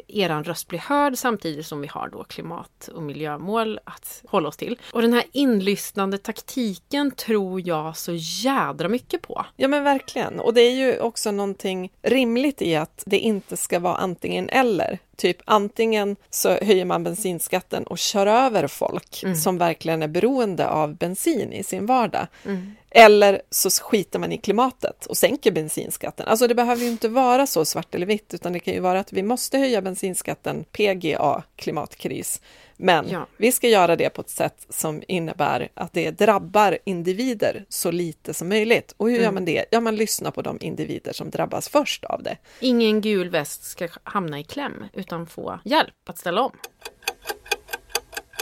eran 0.09 0.45
röst 0.45 0.69
blir 0.69 0.79
hörd 0.79 1.19
samtidigt 1.19 1.67
som 1.67 1.81
vi 1.81 1.89
har 1.89 2.09
då 2.09 2.25
klimat 2.25 2.89
och 2.95 3.03
miljömål 3.03 3.81
att 3.85 4.23
hålla 4.29 4.49
oss 4.49 4.57
till. 4.57 4.79
Och 4.93 5.03
den 5.03 5.13
här 5.13 5.25
inlyssnande 5.33 6.19
taktiken 6.19 7.11
tror 7.11 7.69
jag 7.69 7.97
så 7.97 8.13
jädra 8.15 8.89
mycket 8.89 9.23
på. 9.23 9.47
Ja 9.57 9.69
men 9.69 9.85
verkligen. 9.85 10.41
Och 10.41 10.55
det 10.55 10.61
är 10.61 10.75
ju 10.75 11.01
också 11.01 11.31
någonting 11.31 11.93
rimligt 12.03 12.63
i 12.63 12.77
att 12.77 13.03
det 13.07 13.19
inte 13.19 13.57
ska 13.57 13.79
vara 13.79 13.97
antingen 13.97 14.49
eller. 14.49 14.99
Typ 15.17 15.37
antingen 15.45 16.17
så 16.31 16.49
höjer 16.49 16.85
man 16.85 17.05
bensinskatten 17.05 17.85
och 17.85 17.99
kör 17.99 18.27
över 18.27 18.67
folk 18.67 19.23
mm. 19.23 19.37
som 19.37 19.59
verkligen 19.59 20.03
är 20.03 20.09
beroende 20.09 20.69
av 20.69 20.97
bensin 20.97 21.53
i 21.53 21.65
sin 21.65 21.87
vardag. 21.87 22.27
Mm. 22.45 22.75
Eller 22.99 23.43
så 23.51 23.71
skiter 23.71 24.19
man 24.19 24.33
i 24.33 24.39
klimatet 24.39 25.07
och 25.07 25.17
sänker 25.17 25.53
bensinskatten. 25.53 26.27
Alltså 26.29 26.47
det 26.47 26.55
behöver 26.55 26.83
ju 26.83 26.91
inte 26.91 27.09
vara 27.09 27.47
så 27.47 27.65
svart 27.65 27.95
eller 27.95 28.07
vitt, 28.07 28.35
utan 28.35 28.53
det 28.53 28.61
kan 28.61 28.75
ju 28.75 28.81
vara 28.81 29.01
att 29.01 29.13
vi 29.13 29.23
måste 29.23 29.59
höja 29.59 29.83
bensinskatten, 29.83 30.65
PGA, 30.65 31.43
klimatkris. 31.57 32.41
Men 32.77 33.09
ja. 33.11 33.27
vi 33.37 33.53
ska 33.53 33.69
göra 33.69 33.97
det 33.97 34.11
på 34.11 34.21
ett 34.21 34.31
sätt 34.31 34.67
som 34.69 35.03
innebär 35.09 35.69
att 35.75 35.93
det 35.93 36.11
drabbar 36.11 36.79
individer 36.85 37.65
så 37.69 37.91
lite 37.91 38.35
som 38.35 38.49
möjligt. 38.49 38.95
Och 38.97 39.07
hur 39.09 39.17
mm. 39.17 39.25
gör 39.25 39.33
man 39.33 39.45
det? 39.45 39.65
Ja, 39.71 39.81
man 39.81 39.97
lyssnar 39.97 40.31
på 40.31 40.43
de 40.43 40.59
individer 40.61 41.13
som 41.13 41.31
drabbas 41.31 41.69
först 41.69 42.05
av 42.05 42.23
det. 42.23 42.37
Ingen 42.61 43.01
gul 43.01 43.31
väst 43.31 43.65
ska 43.65 43.89
hamna 44.03 44.41
i 44.41 44.45
kläm, 44.45 44.85
utan 44.93 45.27
få 45.27 45.61
hjälp 45.65 45.95
att 46.09 46.19
ställa 46.19 46.43
om. 46.43 46.53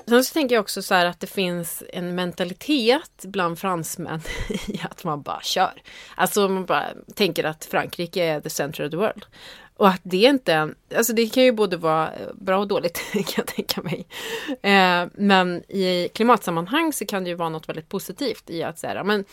Sen 0.09 0.25
så 0.25 0.33
tänker 0.33 0.55
jag 0.55 0.63
också 0.63 0.83
så 0.83 0.95
här 0.95 1.07
att 1.07 1.21
det 1.21 1.27
finns 1.27 1.83
en 1.93 2.15
mentalitet 2.15 3.23
bland 3.23 3.59
fransmän 3.59 4.21
i 4.67 4.81
att 4.91 5.05
man 5.05 5.23
bara 5.23 5.41
kör. 5.43 5.83
Alltså 6.15 6.49
man 6.49 6.65
bara 6.65 6.87
tänker 7.15 7.45
att 7.45 7.65
Frankrike 7.65 8.25
är 8.25 8.41
the 8.41 8.51
center 8.51 8.85
of 8.85 8.91
the 8.91 8.97
world. 8.97 9.27
Och 9.77 9.89
att 9.89 10.01
det 10.03 10.17
inte, 10.17 10.75
alltså 10.97 11.13
det 11.13 11.27
kan 11.27 11.43
ju 11.43 11.53
både 11.53 11.77
vara 11.77 12.11
bra 12.35 12.59
och 12.59 12.69
dåligt 12.69 13.03
kan 13.13 13.23
jag 13.37 13.47
tänka 13.47 13.83
mig. 13.83 14.07
Eh, 14.63 15.09
men 15.15 15.63
i 15.69 16.09
klimatsammanhang 16.15 16.93
så 16.93 17.07
kan 17.07 17.25
det 17.25 17.31
ju 17.31 17.37
vara 17.37 17.49
något 17.49 17.69
väldigt 17.69 17.89
positivt 17.89 18.51
i 18.51 18.63
att 18.63 18.79
säga, 18.79 19.05
men 19.05 19.25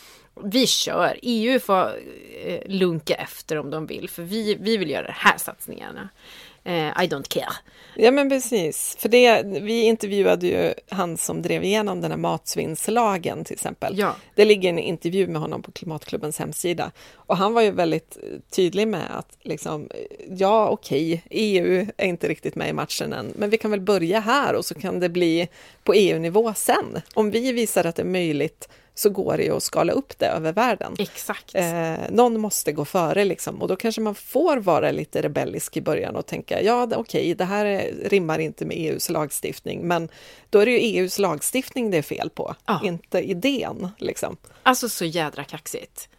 vi 0.43 0.67
kör, 0.67 1.19
EU 1.21 1.59
får 1.59 1.91
eh, 2.45 2.61
lunka 2.65 3.13
efter 3.13 3.57
om 3.57 3.69
de 3.69 3.85
vill, 3.85 4.09
för 4.09 4.23
vi, 4.23 4.57
vi 4.59 4.77
vill 4.77 4.89
göra 4.89 5.07
de 5.07 5.13
här 5.15 5.37
satsningarna 5.37 6.01
eh, 6.01 6.52
i 6.65 7.07
don't 7.07 7.27
care. 7.27 7.53
Ja 7.95 8.11
men 8.11 8.29
precis, 8.29 8.97
för 8.99 9.09
det, 9.09 9.43
vi 9.43 9.81
intervjuade 9.81 10.47
ju 10.47 10.73
han 10.89 11.17
som 11.17 11.41
drev 11.41 11.63
igenom 11.63 12.01
den 12.01 12.11
här 12.11 12.17
matsvinnslagen 12.17 13.45
till 13.45 13.53
exempel. 13.53 13.97
Ja. 13.97 14.15
Det 14.35 14.45
ligger 14.45 14.69
en 14.69 14.79
intervju 14.79 15.27
med 15.27 15.41
honom 15.41 15.61
på 15.61 15.71
Klimatklubbens 15.71 16.39
hemsida 16.39 16.91
och 17.13 17.37
han 17.37 17.53
var 17.53 17.61
ju 17.61 17.71
väldigt 17.71 18.17
tydlig 18.55 18.87
med 18.87 19.17
att 19.17 19.37
liksom, 19.41 19.89
ja 20.29 20.69
okej, 20.69 21.13
okay, 21.13 21.21
EU 21.29 21.87
är 21.97 22.05
inte 22.05 22.27
riktigt 22.27 22.55
med 22.55 22.69
i 22.69 22.73
matchen 22.73 23.13
än, 23.13 23.33
men 23.35 23.49
vi 23.49 23.57
kan 23.57 23.71
väl 23.71 23.81
börja 23.81 24.19
här 24.19 24.55
och 24.55 24.65
så 24.65 24.75
kan 24.75 24.99
det 24.99 25.09
bli 25.09 25.47
på 25.83 25.93
EU-nivå 25.93 26.53
sen. 26.55 27.01
Om 27.13 27.31
vi 27.31 27.51
visar 27.51 27.85
att 27.85 27.95
det 27.95 28.01
är 28.01 28.05
möjligt 28.05 28.69
så 28.95 29.09
går 29.09 29.37
det 29.37 29.43
ju 29.43 29.55
att 29.55 29.63
skala 29.63 29.93
upp 29.93 30.19
det 30.19 30.27
över 30.27 30.53
världen. 30.53 30.95
Exakt. 30.99 31.55
Eh, 31.55 31.95
någon 32.09 32.39
måste 32.39 32.71
gå 32.71 32.85
före 32.85 33.25
liksom 33.25 33.61
och 33.61 33.67
då 33.67 33.75
kanske 33.75 34.01
man 34.01 34.15
får 34.15 34.57
vara 34.57 34.91
lite 34.91 35.21
rebellisk 35.21 35.77
i 35.77 35.81
början 35.81 36.15
och 36.15 36.25
tänka 36.25 36.61
ja 36.61 36.83
okej, 36.83 36.99
okay, 36.99 37.33
det 37.33 37.45
här 37.45 37.65
är, 37.65 38.09
rimmar 38.09 38.39
inte 38.39 38.65
med 38.65 38.77
EUs 38.77 39.09
lagstiftning, 39.09 39.87
men 39.87 40.09
då 40.49 40.59
är 40.59 40.65
det 40.65 40.71
ju 40.71 40.77
EUs 40.77 41.19
lagstiftning 41.19 41.91
det 41.91 41.97
är 41.97 42.01
fel 42.01 42.29
på, 42.29 42.55
ja. 42.65 42.81
inte 42.83 43.19
idén. 43.19 43.89
Liksom. 43.97 44.37
Alltså 44.63 44.89
så 44.89 45.05
jädra 45.05 45.43
kaxigt. 45.43 46.09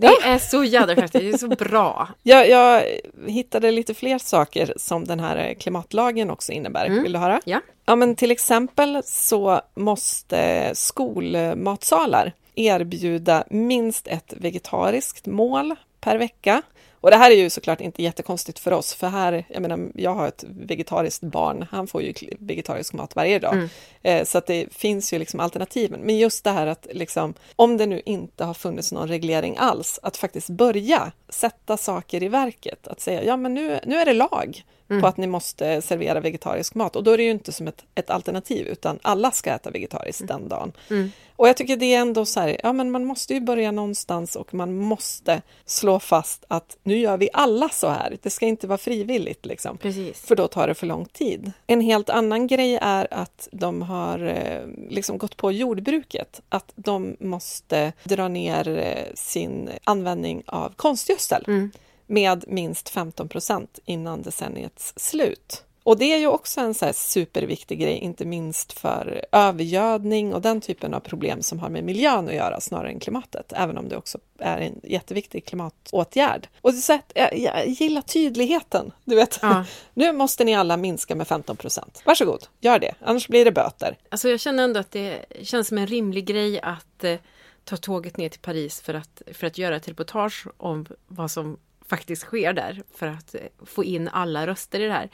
Det 0.00 0.06
är 0.06 0.38
så 0.38 0.64
jädra 0.64 0.94
kaxigt, 0.94 1.24
det 1.24 1.30
är 1.30 1.38
så 1.38 1.48
bra. 1.48 2.08
Jag, 2.22 2.48
jag 2.48 2.84
hittade 3.26 3.70
lite 3.70 3.94
fler 3.94 4.18
saker 4.18 4.72
som 4.76 5.04
den 5.04 5.20
här 5.20 5.54
klimatlagen 5.54 6.30
också 6.30 6.52
innebär. 6.52 6.86
Mm. 6.86 7.02
Vill 7.02 7.12
du 7.12 7.18
höra? 7.18 7.40
Ja. 7.44 7.60
Ja, 7.86 7.96
men 7.96 8.16
till 8.16 8.30
exempel 8.30 9.02
så 9.04 9.60
måste 9.74 10.70
skolmatsalar 10.74 12.32
erbjuda 12.54 13.44
minst 13.50 14.06
ett 14.06 14.34
vegetariskt 14.36 15.26
mål 15.26 15.74
per 16.00 16.18
vecka. 16.18 16.62
Och 17.00 17.10
det 17.10 17.16
här 17.16 17.30
är 17.30 17.34
ju 17.34 17.50
såklart 17.50 17.80
inte 17.80 18.02
jättekonstigt 18.02 18.58
för 18.58 18.72
oss, 18.72 18.94
för 18.94 19.06
här, 19.06 19.44
jag 19.48 19.62
menar, 19.62 19.88
jag 19.94 20.14
har 20.14 20.28
ett 20.28 20.44
vegetariskt 20.48 21.22
barn, 21.22 21.66
han 21.70 21.86
får 21.86 22.02
ju 22.02 22.14
vegetarisk 22.38 22.92
mat 22.92 23.16
varje 23.16 23.38
dag. 23.38 23.52
Mm. 23.54 23.68
Eh, 24.02 24.24
så 24.24 24.38
att 24.38 24.46
det 24.46 24.74
finns 24.74 25.12
ju 25.12 25.18
liksom 25.18 25.40
alternativen. 25.40 26.00
Men 26.00 26.18
just 26.18 26.44
det 26.44 26.50
här 26.50 26.66
att 26.66 26.86
liksom, 26.90 27.34
om 27.56 27.76
det 27.76 27.86
nu 27.86 28.02
inte 28.04 28.44
har 28.44 28.54
funnits 28.54 28.92
någon 28.92 29.08
reglering 29.08 29.56
alls, 29.58 30.00
att 30.02 30.16
faktiskt 30.16 30.48
börja 30.48 31.12
sätta 31.28 31.76
saker 31.76 32.22
i 32.22 32.28
verket, 32.28 32.88
att 32.88 33.00
säga, 33.00 33.24
ja 33.24 33.36
men 33.36 33.54
nu, 33.54 33.80
nu 33.86 33.96
är 33.96 34.04
det 34.04 34.12
lag 34.12 34.64
mm. 34.90 35.02
på 35.02 35.06
att 35.06 35.16
ni 35.16 35.26
måste 35.26 35.82
servera 35.82 36.20
vegetarisk 36.20 36.74
mat. 36.74 36.96
Och 36.96 37.04
då 37.04 37.10
är 37.10 37.16
det 37.16 37.24
ju 37.24 37.30
inte 37.30 37.52
som 37.52 37.68
ett, 37.68 37.84
ett 37.94 38.10
alternativ, 38.10 38.66
utan 38.66 38.98
alla 39.02 39.30
ska 39.30 39.50
äta 39.50 39.70
vegetariskt 39.70 40.20
mm. 40.20 40.28
den 40.28 40.48
dagen. 40.48 40.72
Mm. 40.90 41.10
Och 41.36 41.48
jag 41.48 41.56
tycker 41.56 41.76
det 41.76 41.94
är 41.94 42.00
ändå 42.00 42.24
så 42.24 42.40
här, 42.40 42.60
ja 42.62 42.72
men 42.72 42.90
man 42.90 43.04
måste 43.04 43.34
ju 43.34 43.40
börja 43.40 43.70
någonstans 43.70 44.36
och 44.36 44.54
man 44.54 44.76
måste 44.76 45.42
slå 45.64 46.00
fast 46.00 46.44
att 46.48 46.76
nu 46.82 46.98
gör 46.98 47.16
vi 47.16 47.28
alla 47.32 47.68
så 47.68 47.88
här. 47.88 48.18
Det 48.22 48.30
ska 48.30 48.46
inte 48.46 48.66
vara 48.66 48.78
frivilligt 48.78 49.46
liksom. 49.46 49.78
Precis. 49.78 50.20
För 50.20 50.36
då 50.36 50.48
tar 50.48 50.68
det 50.68 50.74
för 50.74 50.86
lång 50.86 51.04
tid. 51.04 51.52
En 51.66 51.80
helt 51.80 52.10
annan 52.10 52.46
grej 52.46 52.78
är 52.82 53.08
att 53.10 53.48
de 53.52 53.82
har 53.82 54.26
eh, 54.26 54.88
liksom 54.90 55.18
gått 55.18 55.36
på 55.36 55.52
jordbruket, 55.52 56.40
att 56.48 56.72
de 56.74 57.16
måste 57.20 57.92
dra 58.04 58.28
ner 58.28 58.68
eh, 58.78 59.14
sin 59.14 59.70
användning 59.84 60.42
av 60.46 60.72
konstgödsel. 60.76 61.44
Mm 61.46 61.70
med 62.08 62.44
minst 62.48 62.88
15 62.88 63.28
procent 63.28 63.78
innan 63.84 64.22
decenniets 64.22 64.92
slut. 64.96 65.64
Och 65.88 65.98
det 65.98 66.12
är 66.12 66.18
ju 66.18 66.26
också 66.26 66.60
en 66.60 66.74
så 66.74 66.90
superviktig 66.92 67.80
grej, 67.80 67.98
inte 67.98 68.24
minst 68.24 68.72
för 68.72 69.24
övergödning 69.32 70.34
och 70.34 70.42
den 70.42 70.60
typen 70.60 70.94
av 70.94 71.00
problem 71.00 71.42
som 71.42 71.58
har 71.58 71.68
med 71.68 71.84
miljön 71.84 72.28
att 72.28 72.34
göra 72.34 72.60
snarare 72.60 72.88
än 72.88 73.00
klimatet, 73.00 73.52
även 73.56 73.78
om 73.78 73.88
det 73.88 73.96
också 73.96 74.18
är 74.38 74.58
en 74.58 74.80
jätteviktig 74.82 75.44
klimatåtgärd. 75.44 76.48
Och 76.60 76.74
så 76.74 76.98
jag, 77.14 77.38
jag 77.38 77.68
gillar 77.68 78.02
tydligheten, 78.02 78.92
du 79.04 79.16
vet. 79.16 79.38
Ja. 79.42 79.64
Nu 79.94 80.12
måste 80.12 80.44
ni 80.44 80.54
alla 80.54 80.76
minska 80.76 81.14
med 81.14 81.28
15 81.28 81.56
procent. 81.56 82.02
Varsågod, 82.04 82.46
gör 82.60 82.78
det, 82.78 82.94
annars 83.00 83.28
blir 83.28 83.44
det 83.44 83.52
böter. 83.52 83.98
Alltså 84.08 84.28
jag 84.28 84.40
känner 84.40 84.64
ändå 84.64 84.80
att 84.80 84.90
det 84.90 85.24
känns 85.42 85.68
som 85.68 85.78
en 85.78 85.86
rimlig 85.86 86.26
grej 86.26 86.60
att 86.60 87.04
eh, 87.04 87.16
ta 87.64 87.76
tåget 87.76 88.16
ner 88.16 88.28
till 88.28 88.40
Paris 88.40 88.80
för 88.80 88.94
att, 88.94 89.22
för 89.32 89.46
att 89.46 89.58
göra 89.58 89.76
ett 89.76 89.88
reportage 89.88 90.46
om 90.56 90.86
vad 91.06 91.30
som 91.30 91.58
faktiskt 91.88 92.22
sker 92.22 92.52
där 92.52 92.82
för 92.94 93.06
att 93.06 93.34
eh, 93.34 93.40
få 93.66 93.84
in 93.84 94.08
alla 94.08 94.46
röster 94.46 94.80
i 94.80 94.86
det 94.86 94.92
här. 94.92 95.08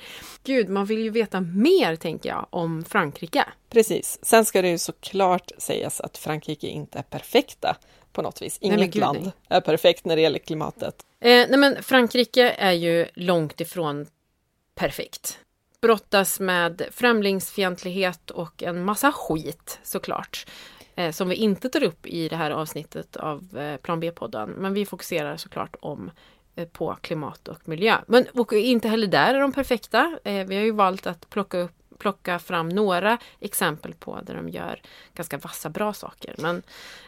Gud, 0.45 0.69
man 0.69 0.87
vill 0.87 0.99
ju 0.99 1.11
veta 1.11 1.41
mer, 1.41 1.97
tänker 1.97 2.29
jag, 2.29 2.47
om 2.51 2.85
Frankrike. 2.85 3.45
Precis. 3.71 4.19
Sen 4.23 4.45
ska 4.45 4.63
det 4.63 4.69
ju 4.69 4.79
såklart 4.79 5.51
sägas 5.59 6.01
att 6.01 6.19
Frankrike 6.19 6.67
inte 6.67 6.99
är 6.99 7.03
perfekta 7.03 7.77
på 8.13 8.23
något 8.23 8.43
vis. 8.43 8.59
Inget 8.61 8.79
nej, 8.79 8.89
Gud, 8.89 9.01
land 9.01 9.19
nej. 9.23 9.33
är 9.49 9.61
perfekt 9.61 10.05
när 10.05 10.17
det 10.17 10.23
gäller 10.23 10.39
klimatet. 10.39 11.07
Eh, 11.21 11.29
nej, 11.29 11.59
men 11.59 11.83
Frankrike 11.83 12.51
är 12.51 12.73
ju 12.73 13.07
långt 13.15 13.61
ifrån 13.61 14.07
perfekt. 14.75 15.39
Brottas 15.81 16.41
med 16.41 16.83
främlingsfientlighet 16.91 18.31
och 18.31 18.63
en 18.63 18.85
massa 18.85 19.13
skit 19.13 19.79
såklart. 19.83 20.47
Eh, 20.97 21.11
som 21.11 21.29
vi 21.29 21.35
inte 21.35 21.69
tar 21.69 21.83
upp 21.83 22.07
i 22.07 22.29
det 22.29 22.37
här 22.37 22.51
avsnittet 22.51 23.17
av 23.17 23.59
eh, 23.59 23.77
Plan 23.77 24.01
B-podden. 24.01 24.51
Men 24.51 24.75
vi 24.75 24.87
fokuserar 24.87 25.37
såklart 25.37 25.77
om 25.81 26.11
Eh, 26.57 26.69
på 26.69 26.97
klimat 27.01 27.49
och 27.49 27.69
miljö. 27.69 27.99
Men 28.07 28.27
och 28.35 28.53
inte 28.53 28.88
heller 28.88 29.07
där 29.07 29.35
är 29.35 29.40
de 29.40 29.53
perfekta. 29.53 30.19
Eh, 30.25 30.47
vi 30.47 30.57
har 30.57 30.62
ju 30.62 30.71
valt 30.71 31.07
att 31.07 31.31
plocka, 31.31 31.59
upp, 31.59 31.73
plocka 31.99 32.38
fram 32.38 32.69
några 32.69 33.19
exempel 33.40 33.95
på 33.95 34.21
där 34.23 34.35
de 34.35 34.49
gör 34.49 34.81
ganska 35.14 35.38
vassa 35.38 35.69
bra 35.69 35.93
saker. 35.93 36.35
Men 36.38 36.62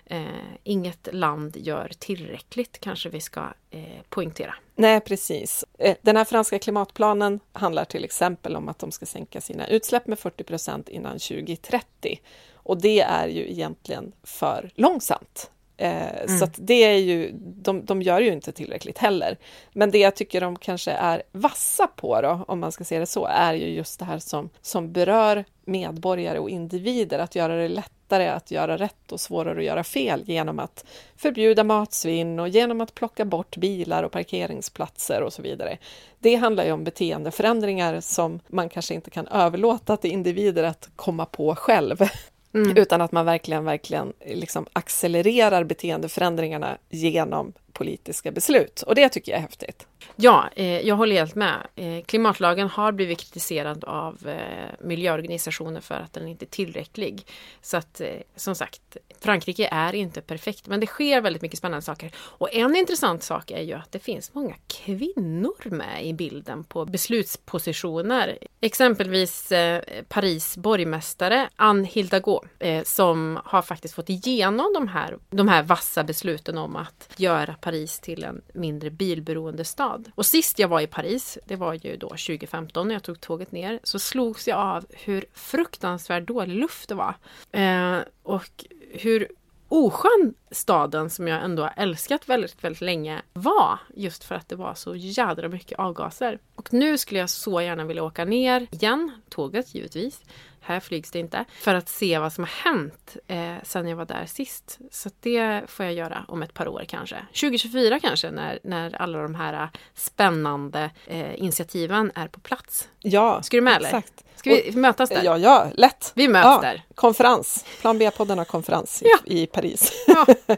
eh, 0.05 0.25
inget 0.63 1.09
land 1.13 1.57
gör 1.57 1.91
tillräckligt 1.99 2.81
kanske 2.81 3.09
vi 3.09 3.21
ska 3.21 3.41
eh, 3.71 4.03
poängtera. 4.09 4.55
Nej, 4.75 5.01
precis. 5.01 5.65
Eh, 5.79 5.97
den 6.03 6.17
här 6.17 6.25
franska 6.25 6.59
klimatplanen 6.59 7.41
handlar 7.53 7.85
till 7.85 8.05
exempel 8.05 8.57
om 8.57 8.69
att 8.69 8.79
de 8.79 8.93
ska 8.93 9.07
sänka 9.07 9.41
sina 9.41 9.67
utsläpp 9.69 10.07
med 10.07 10.19
40 10.19 10.45
procent 10.45 10.89
innan 10.89 11.13
2030. 11.13 12.21
Och 12.55 12.81
det 12.81 13.01
är 13.01 13.29
ju 13.29 13.51
egentligen 13.51 14.13
för 14.23 14.71
långsamt. 14.75 15.51
Eh, 15.77 16.17
mm. 16.17 16.39
Så 16.39 16.47
det 16.57 16.85
är 16.85 16.97
ju, 16.97 17.33
de, 17.41 17.85
de 17.85 18.03
gör 18.03 18.21
ju 18.21 18.33
inte 18.33 18.53
tillräckligt 18.53 18.99
heller. 18.99 19.37
Men 19.73 19.91
det 19.91 19.99
jag 19.99 20.17
tycker 20.17 20.41
de 20.41 20.57
kanske 20.57 20.91
är 20.91 21.23
vassa 21.33 21.87
på 21.87 22.21
då, 22.21 22.45
om 22.49 22.61
man 22.61 22.73
ska 22.73 22.85
se 22.85 22.99
det 22.99 23.07
så, 23.07 23.27
är 23.27 23.55
ju 23.55 23.67
just 23.67 23.99
det 23.99 24.05
här 24.05 24.19
som, 24.19 24.51
som 24.61 24.93
berör 24.93 25.45
medborgare 25.65 26.39
och 26.39 26.51
individer, 26.51 27.19
att 27.19 27.35
göra 27.35 27.57
det 27.57 27.69
lättare 27.69 28.29
att 28.29 28.51
göra 28.51 28.77
rätt 28.77 29.13
och 29.13 29.21
svårare 29.21 29.59
att 29.59 29.65
göra 29.65 29.85
fel 29.85 30.23
genom 30.27 30.59
att 30.59 30.85
förbjuda 31.17 31.65
matsvinn 31.65 32.41
och 32.41 32.49
genom 32.49 32.81
att 32.81 32.95
plocka 32.95 33.25
bort 33.25 33.57
bilar 33.57 34.03
och 34.03 34.13
parkeringsplatser 34.13 35.23
och 35.23 35.33
så 35.33 35.43
vidare. 35.43 35.79
Det 36.19 36.35
handlar 36.35 36.65
ju 36.65 36.73
om 36.73 36.85
beteendeförändringar 36.85 38.01
som 38.01 38.41
man 38.47 38.69
kanske 38.69 38.95
inte 38.95 39.11
kan 39.11 39.29
överlåta 39.29 39.97
till 39.97 40.11
individer 40.11 40.63
att 40.63 40.89
komma 40.97 41.27
på 41.27 41.55
själv. 41.55 41.97
Mm. 42.57 42.77
Utan 42.77 43.01
att 43.01 43.13
man 43.13 43.25
verkligen, 43.27 43.65
verkligen 43.65 44.13
liksom 44.27 44.67
accelererar 44.73 45.65
beteendeförändringarna 45.65 46.79
genom 46.91 47.53
politiska 47.77 48.31
beslut. 48.31 48.83
Och 48.83 48.95
det 48.95 49.09
tycker 49.09 49.33
jag 49.33 49.39
är 49.39 49.43
häftigt. 49.43 49.87
Ja, 50.17 50.49
eh, 50.57 50.81
jag 50.81 50.97
håller 50.97 51.17
helt 51.17 51.35
med. 51.35 51.67
Eh, 51.77 52.05
klimatlagen 52.05 52.69
har 52.69 52.93
blivit 52.93 53.19
kritiserad 53.19 53.85
av 53.85 54.29
eh, 54.29 54.87
miljöorganisationer 54.87 55.81
för 55.81 55.95
att 55.95 56.13
den 56.13 56.29
inte 56.29 56.45
är 56.45 56.47
tillräcklig. 56.47 57.27
Så 57.63 57.77
att 57.77 58.01
eh, 58.01 58.09
som 58.37 58.55
sagt, 58.55 58.97
Frankrike 59.21 59.69
är 59.73 59.95
inte 59.95 60.21
perfekt, 60.21 60.67
men 60.67 60.81
det 60.81 60.87
sker 60.87 61.21
väldigt 61.21 61.43
mycket 61.43 61.59
spännande 61.59 61.83
saker. 61.83 62.11
Och 62.17 62.55
en 62.55 62.77
intressant 62.77 63.23
sak 63.23 63.51
är 63.51 63.63
ju 63.63 63.73
att 63.73 63.93
det 63.93 63.99
finns 63.99 64.35
många 64.35 64.55
kvinnor 64.67 65.71
med 65.71 66.07
i 66.07 66.13
bilden 66.13 66.65
på 66.65 66.85
beslutspositioner. 66.85 68.39
Exempelvis 68.61 69.53
eh, 69.53 69.83
Paris 70.09 70.57
borgmästare 70.57 71.49
Anne 71.57 71.87
Hidalgo 71.87 72.41
eh, 72.59 72.83
som 72.83 73.41
har 73.45 73.63
faktiskt 73.63 73.95
fått 73.95 74.11
igenom 74.11 74.73
de 74.75 74.89
här, 74.89 75.19
de 75.31 75.49
här 75.49 75.63
vassa 75.63 76.05
besluten 76.05 76.59
om 76.59 76.77
att 76.77 77.09
göra 77.17 77.55
Paris 77.67 78.01
till 78.01 78.25
en 78.25 78.43
mindre 78.55 78.91
bilberoende 78.91 79.65
stad. 79.65 80.11
Och 80.15 80.27
sist 80.27 80.59
jag 80.59 80.69
var 80.69 80.81
i 80.81 80.87
Paris, 80.87 81.39
det 81.45 81.57
var 81.57 81.75
ju 81.75 81.97
då 81.97 82.09
2015 82.09 82.89
när 82.89 82.95
jag 82.95 83.03
tog 83.03 83.21
tåget 83.21 83.53
ner, 83.53 83.81
så 83.83 83.99
slogs 83.99 84.49
jag 84.49 84.59
av 84.59 84.87
hur 84.91 85.25
fruktansvärt 85.35 86.27
dålig 86.27 86.55
luft 86.55 86.89
det 86.89 86.95
var. 86.95 87.15
Eh, 87.53 87.99
och 88.23 88.65
hur 88.91 89.29
oskön 89.69 90.35
staden 90.51 91.11
som 91.11 91.29
jag 91.29 91.45
ändå 91.45 91.63
har 91.63 91.73
älskat 91.77 92.29
väldigt, 92.29 92.65
väldigt 92.65 92.81
länge 92.81 93.23
var. 93.33 93.79
Just 93.95 94.25
för 94.25 94.35
att 94.35 94.49
det 94.49 94.57
var 94.57 94.75
så 94.75 94.97
jädra 94.97 95.49
mycket 95.49 95.79
avgaser. 95.79 96.39
Och 96.55 96.73
nu 96.73 96.99
skulle 96.99 97.21
jag 97.21 97.31
så 97.31 97.61
gärna 97.61 97.85
vilja 97.85 98.05
åka 98.05 98.25
ner 98.25 98.67
igen, 98.71 99.11
tåget 99.29 99.75
givetvis. 99.75 100.23
Här 100.67 100.81
flygs 100.81 101.11
det 101.11 101.19
inte. 101.19 101.45
För 101.61 101.75
att 101.75 101.89
se 101.89 102.19
vad 102.19 102.33
som 102.33 102.45
har 102.45 102.71
hänt 102.73 103.17
eh, 103.27 103.55
sen 103.63 103.89
jag 103.89 103.97
var 103.97 104.05
där 104.05 104.27
sist. 104.27 104.79
Så 104.91 105.11
det 105.21 105.63
får 105.67 105.85
jag 105.85 105.95
göra 105.95 106.25
om 106.29 106.43
ett 106.43 106.55
par 106.55 106.69
år 106.69 106.85
kanske. 106.89 107.17
2024 107.41 108.01
kanske 108.01 108.31
när, 108.31 108.59
när 108.63 109.03
alla 109.03 109.23
de 109.23 109.35
här 109.35 109.71
spännande 109.95 110.91
eh, 111.07 111.41
initiativen 111.41 112.13
är 112.15 112.29
på 112.29 112.41
plats. 112.41 112.89
Ja, 112.99 113.43
Ska 113.43 113.57
du 113.57 113.61
med 113.61 113.77
eller? 113.77 113.87
exakt. 113.89 114.25
Ska 114.37 114.51
vi 114.51 114.73
mötas 114.77 115.09
där? 115.09 115.23
Ja, 115.25 115.39
ja, 115.39 115.71
lätt. 115.75 116.13
Vi 116.15 116.29
möts 116.29 116.45
ja, 116.45 116.61
där. 116.63 116.83
Konferens. 116.95 117.65
Plan 117.81 117.99
B-podden 117.99 118.39
har 118.39 118.45
konferens 118.45 119.03
i, 119.03 119.07
Ja. 119.07 119.19
i 119.25 119.47
Paris. 119.47 120.05
Ja. 120.07 120.27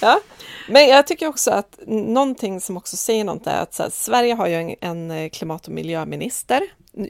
ja. 0.00 0.20
Men 0.68 0.88
jag 0.88 1.06
tycker 1.06 1.26
också 1.26 1.50
att 1.50 1.78
någonting 1.86 2.60
som 2.60 2.76
också 2.76 2.96
säger 2.96 3.24
något 3.24 3.46
är 3.46 3.62
att 3.62 3.78
här, 3.78 3.90
Sverige 3.90 4.34
har 4.34 4.46
ju 4.46 4.54
en, 4.54 4.74
en 4.80 5.10
eh, 5.10 5.30
klimat 5.30 5.66
och 5.66 5.72
miljöminister. 5.72 6.60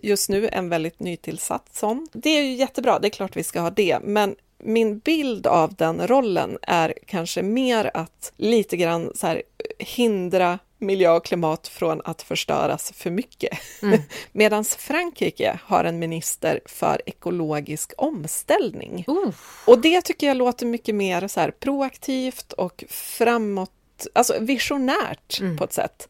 Just 0.03 0.29
nu 0.29 0.49
en 0.53 0.69
väldigt 0.69 1.01
nytillsatt 1.01 1.69
sån. 1.73 2.09
Det 2.13 2.31
är 2.31 2.43
ju 2.43 2.55
jättebra, 2.55 2.99
det 2.99 3.09
är 3.09 3.11
klart 3.11 3.37
vi 3.37 3.43
ska 3.43 3.61
ha 3.61 3.71
det, 3.71 3.99
men 4.03 4.37
min 4.59 4.99
bild 4.99 5.47
av 5.47 5.75
den 5.75 6.07
rollen 6.09 6.59
är 6.63 6.95
kanske 7.07 7.43
mer 7.43 7.91
att 7.95 8.33
lite 8.37 8.77
grann 8.77 9.13
så 9.15 9.27
här, 9.27 9.43
hindra 9.79 10.59
miljö 10.79 11.11
och 11.11 11.25
klimat 11.25 11.69
från 11.69 12.01
att 12.05 12.23
förstöras 12.23 12.93
för 12.93 13.11
mycket. 13.11 13.59
Mm. 13.83 14.01
Medan 14.33 14.65
Frankrike 14.65 15.61
har 15.65 15.85
en 15.85 15.99
minister 15.99 16.61
för 16.67 17.03
ekologisk 17.07 17.93
omställning. 17.97 19.05
Uh, 19.09 19.31
Och 19.67 19.79
det 19.79 20.03
tycker 20.03 20.27
jag 20.27 20.37
låter 20.37 20.67
mycket 20.67 20.95
mer 20.95 21.29
så 21.29 21.41
här 21.41 21.51
proaktivt 21.51 22.53
och 22.53 22.85
framåt, 22.89 23.71
alltså 24.13 24.35
visionärt 24.41 25.41
Mm. 25.41 25.57
på 25.57 25.65
ett 25.65 25.73
sätt. 25.73 26.09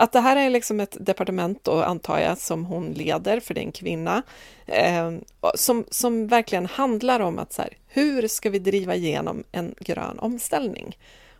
Att 0.00 0.12
det 0.12 0.20
här 0.20 0.36
är 0.36 0.50
liksom 0.50 0.80
ett 0.80 0.96
departement 1.00 1.64
då, 1.64 1.82
antar 1.82 2.18
jag, 2.18 2.38
som 2.38 2.64
hon 2.64 2.92
leder, 2.92 3.40
för 3.40 3.54
det 3.54 3.60
är 3.60 3.64
en 3.64 3.72
kvinna, 3.72 4.22
eh, 4.66 5.12
som, 5.54 5.84
som 5.90 6.26
verkligen 6.26 6.66
handlar 6.66 7.20
om 7.20 7.38
att 7.38 7.52
så 7.52 7.62
här, 7.62 7.76
hur 7.88 8.28
ska 8.28 8.50
vi 8.50 8.58
driva 8.58 8.94
igenom 8.94 9.44
en 9.52 9.74
grön 9.80 10.18
omställning? 10.18 10.96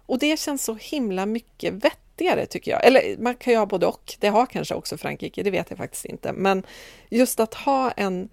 Och 0.07 0.19
det 0.19 0.39
känns 0.39 0.65
så 0.65 0.75
himla 0.81 1.27
mycket 1.27 1.75
vettigare 1.75 2.47
tycker 2.47 2.71
jag. 2.71 2.87
Eller 2.87 3.17
man 3.19 3.35
kan 3.35 3.53
ju 3.53 3.59
ha 3.59 3.67
både 3.67 3.87
och. 3.87 4.15
Det 4.19 4.29
har 4.29 4.47
kanske 4.47 4.75
också 4.75 4.97
Frankrike, 4.97 5.43
det 5.43 5.51
vet 5.51 5.71
jag 5.71 5.79
faktiskt 5.79 6.05
inte. 6.05 6.33
Men 6.33 6.63
just 7.09 7.41
att 7.41 7.55
ha 7.55 7.91
en 7.91 8.29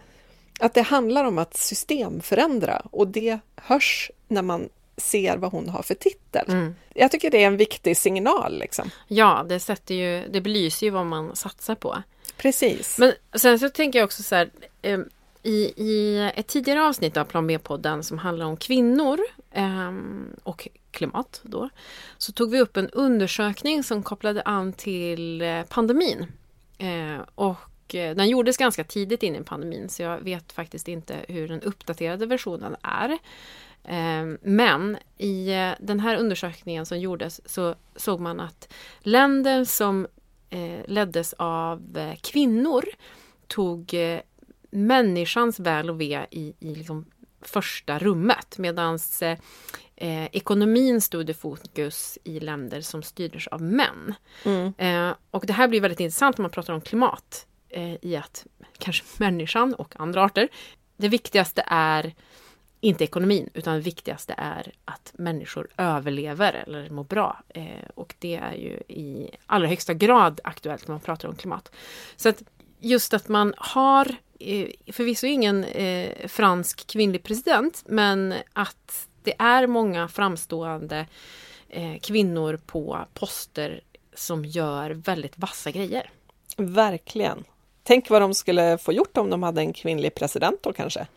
att 0.59 0.73
det 0.73 0.81
handlar 0.81 1.25
om 1.25 1.37
att 1.37 1.57
systemförändra 1.57 2.81
och 2.91 3.07
det 3.07 3.39
hörs 3.55 4.11
när 4.27 4.41
man 4.41 4.69
ser 4.97 5.37
vad 5.37 5.51
hon 5.51 5.69
har 5.69 5.81
för 5.81 5.95
titel. 5.95 6.45
mm. 6.47 6.75
Jag 6.93 7.11
tycker 7.11 7.31
det 7.31 7.43
är 7.43 7.47
en 7.47 7.57
viktig 7.57 7.97
signal. 7.97 8.59
Liksom. 8.59 8.89
Ja, 9.07 9.45
det, 9.49 9.59
sätter 9.59 9.95
ju, 9.95 10.27
det 10.27 10.41
belyser 10.41 10.85
ju 10.85 10.91
vad 10.91 11.05
man 11.05 11.35
satsar 11.35 11.75
på. 11.75 12.03
Precis. 12.37 12.97
Men 12.97 13.13
sen 13.35 13.59
så 13.59 13.69
tänker 13.69 13.99
jag 13.99 14.05
också 14.05 14.23
så 14.23 14.35
här. 14.35 14.49
Eh, 14.81 14.99
i, 15.43 15.73
I 15.75 16.31
ett 16.35 16.47
tidigare 16.47 16.83
avsnitt 16.83 17.17
av 17.17 17.25
Plan 17.25 17.47
B-podden 17.47 18.03
som 18.03 18.17
handlar 18.17 18.45
om 18.45 18.57
kvinnor 18.57 19.19
eh, 19.51 19.91
och 20.43 20.67
klimat 20.91 21.41
då, 21.43 21.69
så 22.17 22.31
tog 22.31 22.51
vi 22.51 22.61
upp 22.61 22.77
en 22.77 22.89
undersökning 22.89 23.83
som 23.83 24.03
kopplade 24.03 24.41
an 24.41 24.73
till 24.73 25.41
eh, 25.41 25.63
pandemin. 25.63 26.25
Eh, 26.77 27.21
och 27.35 27.95
eh, 27.95 28.15
den 28.15 28.27
gjordes 28.27 28.57
ganska 28.57 28.83
tidigt 28.83 29.23
in 29.23 29.35
i 29.35 29.43
pandemin 29.43 29.89
så 29.89 30.01
jag 30.01 30.19
vet 30.19 30.51
faktiskt 30.51 30.87
inte 30.87 31.15
hur 31.27 31.47
den 31.47 31.61
uppdaterade 31.61 32.25
versionen 32.25 32.75
är. 32.81 33.17
Eh, 33.87 34.25
Men 34.41 34.97
i 35.17 35.53
eh, 35.53 35.71
den 35.79 35.99
här 35.99 36.15
undersökningen 36.15 36.85
som 36.85 36.99
gjordes 36.99 37.49
så 37.49 37.75
såg 37.95 38.19
man 38.19 38.39
att 38.39 38.73
länder 38.99 39.63
som 39.63 40.07
eh, 40.49 40.79
leddes 40.87 41.33
av 41.37 41.97
eh, 41.97 42.15
kvinnor 42.21 42.83
tog 43.47 43.95
människans 44.69 45.59
väl 45.59 45.89
och 45.89 46.01
ve 46.01 46.25
i, 46.31 46.53
i 46.59 46.75
liksom 46.75 47.05
första 47.41 47.99
rummet 47.99 48.57
medan 48.57 48.99
eh, 49.95 50.25
ekonomin 50.25 51.01
stod 51.01 51.29
i 51.29 51.33
fokus 51.33 52.17
i 52.23 52.39
länder 52.39 52.81
som 52.81 53.03
styrdes 53.03 53.47
av 53.47 53.61
män. 53.61 54.13
Mm. 54.45 54.73
Eh, 54.77 55.15
och 55.31 55.45
det 55.45 55.53
här 55.53 55.67
blir 55.67 55.81
väldigt 55.81 55.99
intressant 55.99 56.37
när 56.37 56.43
man 56.43 56.51
pratar 56.51 56.73
om 56.73 56.81
klimat 56.81 57.47
eh, 57.69 58.05
i 58.05 58.15
att 58.15 58.45
kanske 58.77 59.03
människan 59.17 59.73
och 59.73 59.93
andra 59.99 60.23
arter, 60.23 60.47
det 60.97 61.07
viktigaste 61.07 61.63
är 61.67 62.13
inte 62.79 63.03
ekonomin, 63.03 63.49
utan 63.53 63.73
det 63.73 63.81
viktigaste 63.81 64.35
är 64.37 64.71
att 64.85 65.11
människor 65.13 65.67
överlever 65.77 66.53
eller 66.53 66.89
mår 66.89 67.03
bra. 67.03 67.43
Eh, 67.49 67.63
och 67.95 68.15
det 68.19 68.35
är 68.35 68.53
ju 68.53 68.81
i 68.87 69.29
allra 69.45 69.67
högsta 69.67 69.93
grad 69.93 70.39
aktuellt 70.43 70.87
när 70.87 70.93
man 70.93 70.99
pratar 70.99 71.29
om 71.29 71.35
klimat. 71.35 71.71
Så 72.15 72.29
att 72.29 72.43
just 72.79 73.13
att 73.13 73.27
man 73.27 73.53
har, 73.57 74.15
eh, 74.39 74.67
förvisso 74.91 75.27
ingen 75.27 75.63
eh, 75.63 76.27
fransk 76.27 76.87
kvinnlig 76.87 77.23
president, 77.23 77.83
men 77.85 78.33
att 78.53 79.07
det 79.23 79.33
är 79.39 79.67
många 79.67 80.07
framstående 80.07 81.05
eh, 81.69 81.99
kvinnor 81.99 82.59
på 82.65 82.99
poster 83.13 83.81
som 84.13 84.45
gör 84.45 84.89
väldigt 84.91 85.37
vassa 85.37 85.71
grejer. 85.71 86.09
Verkligen. 86.57 87.43
Tänk 87.83 88.09
vad 88.09 88.21
de 88.21 88.33
skulle 88.33 88.77
få 88.77 88.93
gjort 88.93 89.17
om 89.17 89.29
de 89.29 89.43
hade 89.43 89.61
en 89.61 89.73
kvinnlig 89.73 90.15
president 90.15 90.63
då 90.63 90.73
kanske. 90.73 91.07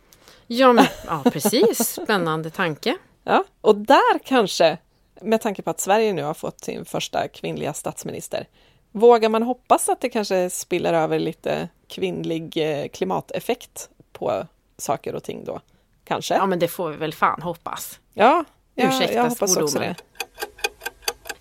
Ja, 0.53 0.73
men, 0.73 0.85
ja 1.05 1.23
precis. 1.31 1.99
Spännande 2.03 2.49
tanke. 2.49 2.97
Ja, 3.23 3.43
och 3.61 3.75
där 3.75 4.19
kanske, 4.19 4.77
med 5.21 5.41
tanke 5.41 5.61
på 5.61 5.69
att 5.69 5.79
Sverige 5.79 6.13
nu 6.13 6.23
har 6.23 6.33
fått 6.33 6.63
sin 6.63 6.85
första 6.85 7.27
kvinnliga 7.27 7.73
statsminister, 7.73 8.47
vågar 8.91 9.29
man 9.29 9.43
hoppas 9.43 9.89
att 9.89 10.01
det 10.01 10.09
kanske 10.09 10.49
spiller 10.49 10.93
över 10.93 11.19
lite 11.19 11.69
kvinnlig 11.87 12.57
eh, 12.57 12.87
klimateffekt 12.87 13.89
på 14.13 14.47
saker 14.77 15.15
och 15.15 15.23
ting 15.23 15.45
då? 15.45 15.61
Kanske? 16.03 16.33
Ja, 16.33 16.45
men 16.45 16.59
det 16.59 16.67
får 16.67 16.89
vi 16.89 16.97
väl 16.97 17.13
fan 17.13 17.41
hoppas. 17.41 17.99
Ja, 18.13 18.43
ja 18.75 18.87
Ursäkta 18.87 19.13
jag 19.13 19.29
hoppas 19.29 19.57
också 19.57 19.79
det. 19.79 19.95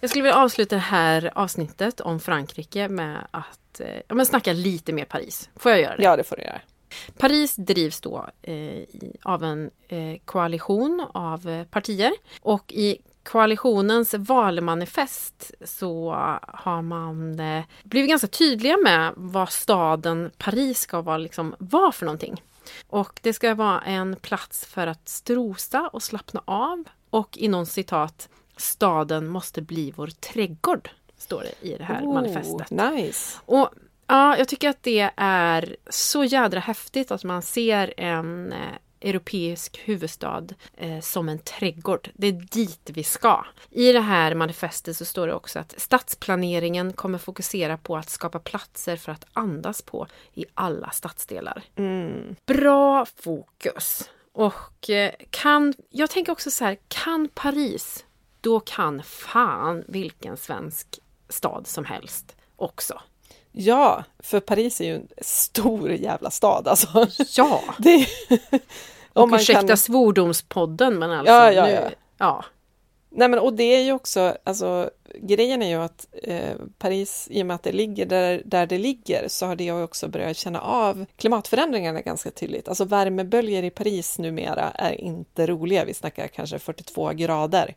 Jag 0.01 0.11
skulle 0.11 0.23
vilja 0.23 0.39
avsluta 0.39 0.75
det 0.75 0.81
här 0.81 1.31
avsnittet 1.35 2.01
om 2.01 2.21
Frankrike 2.21 2.89
med 2.89 3.27
att 3.31 3.81
eh, 3.81 3.87
ja, 4.09 4.15
men 4.15 4.27
snacka 4.27 4.53
lite 4.53 4.93
mer 4.93 5.05
Paris. 5.05 5.51
Får 5.57 5.71
jag 5.71 5.81
göra 5.81 5.97
det? 5.97 6.03
Ja, 6.03 6.17
det 6.17 6.25
får 6.25 6.37
du 6.37 6.43
göra. 6.43 6.61
Paris 7.19 7.57
drivs 7.57 8.01
då 8.01 8.27
eh, 8.43 8.83
av 9.23 9.45
en 9.45 9.71
eh, 9.89 10.19
koalition 10.25 11.07
av 11.15 11.49
eh, 11.49 11.65
partier 11.65 12.13
och 12.43 12.73
i 12.73 12.99
koalitionens 13.23 14.15
valmanifest 14.15 15.51
så 15.65 16.11
har 16.43 16.83
man 16.83 17.41
eh, 17.41 17.65
blivit 17.83 18.11
ganska 18.11 18.29
tydliga 18.29 18.77
med 18.77 19.13
vad 19.17 19.53
staden 19.53 20.31
Paris 20.39 20.81
ska 20.81 21.01
vara, 21.01 21.19
liksom, 21.19 21.55
vara 21.59 21.93
för 21.93 22.07
någonting. 22.07 22.43
Och 22.87 23.21
det 23.23 23.33
ska 23.33 23.55
vara 23.55 23.81
en 23.81 24.17
plats 24.17 24.67
för 24.67 24.87
att 24.87 25.09
strosa 25.09 25.91
och 25.93 26.03
slappna 26.03 26.43
av 26.45 26.85
och 27.11 27.39
i 27.39 27.49
någon 27.49 27.67
citat 27.67 28.29
Staden 28.57 29.29
måste 29.29 29.63
bli 29.63 29.93
vår 29.97 30.07
trädgård, 30.07 30.91
står 31.17 31.43
det 31.43 31.69
i 31.69 31.77
det 31.77 31.85
här 31.85 32.03
manifestet. 32.03 32.71
Nice. 32.71 33.39
Och 33.47 33.71
ja, 34.11 34.37
jag 34.39 34.49
tycker 34.49 34.69
att 34.69 34.83
det 34.83 35.11
är 35.17 35.77
så 35.91 36.25
jädra 36.25 36.61
häftigt 36.61 37.11
att 37.11 37.25
man 37.25 37.43
ser 37.43 37.95
en 37.97 38.53
eh, 38.53 38.59
europeisk 39.01 39.81
huvudstad 39.85 40.47
eh, 40.77 41.01
som 41.01 41.29
en 41.29 41.39
trädgård. 41.39 42.11
Det 42.15 42.27
är 42.27 42.33
dit 42.33 42.91
vi 42.95 43.05
ska. 43.05 43.45
I 43.71 43.93
det 43.93 44.01
här 44.01 44.35
manifestet 44.35 44.97
så 44.97 45.05
står 45.05 45.27
det 45.27 45.35
också 45.35 45.59
att 45.59 45.75
stadsplaneringen 45.81 46.93
kommer 46.93 47.19
fokusera 47.19 47.77
på 47.77 47.97
att 47.97 48.11
skapa 48.11 48.39
platser 48.39 48.97
för 48.97 49.13
att 49.13 49.27
andas 49.33 49.83
på 49.83 50.07
i 50.35 50.45
alla 50.55 50.91
stadsdelar. 50.91 51.63
Mm. 51.77 52.37
Bra 52.47 53.07
fokus! 53.23 54.11
Och 54.33 54.91
eh, 54.91 55.13
kan, 55.31 55.75
jag 55.91 56.11
tänker 56.11 56.33
också 56.33 56.51
så 56.51 56.65
här, 56.65 56.79
kan 56.89 57.29
Paris 57.35 58.05
då 58.41 58.61
kan 58.61 59.03
fan 59.03 59.85
vilken 59.89 60.37
svensk 60.37 60.99
stad 61.29 61.67
som 61.67 61.85
helst 61.85 62.37
också. 62.57 63.01
Ja, 63.53 64.05
för 64.19 64.41
Paris 64.41 64.81
är 64.81 64.85
ju 64.85 64.95
en 64.95 65.09
stor 65.21 65.93
jävla 65.93 66.31
stad 66.31 66.69
alltså. 66.69 67.07
Ja! 67.37 67.63
Det, 67.79 68.07
och 69.13 69.29
ursäkta 69.33 69.67
kan... 69.67 69.77
svordomspodden 69.77 70.99
men 70.99 71.11
alltså. 71.11 71.33
Ja, 71.33 71.53
ja, 71.53 71.71
ja. 71.71 71.81
Nu, 71.81 71.95
ja. 72.19 72.45
Nej 73.13 73.29
men 73.29 73.39
och 73.39 73.53
det 73.53 73.65
är 73.65 73.81
ju 73.81 73.93
också, 73.93 74.37
alltså 74.45 74.91
grejen 75.15 75.63
är 75.63 75.69
ju 75.69 75.83
att 75.83 76.07
eh, 76.23 76.55
Paris, 76.79 77.29
i 77.31 77.43
och 77.43 77.47
med 77.47 77.55
att 77.55 77.63
det 77.63 77.73
ligger 77.73 78.07
där, 78.07 78.43
där 78.45 78.67
det 78.67 78.79
ligger, 78.79 79.29
så 79.29 79.47
har 79.47 79.57
det 79.57 79.73
också 79.73 80.09
börjat 80.09 80.37
känna 80.37 80.61
av 80.61 81.07
klimatförändringarna 81.17 82.01
ganska 82.01 82.31
tydligt. 82.31 82.69
Alltså 82.69 82.85
värmeböljor 82.85 83.65
i 83.65 83.71
Paris 83.71 84.19
numera 84.19 84.71
är 84.71 85.01
inte 85.01 85.47
roliga, 85.47 85.85
vi 85.85 85.95
snackar 85.95 86.27
kanske 86.27 86.59
42 86.59 87.11
grader. 87.13 87.75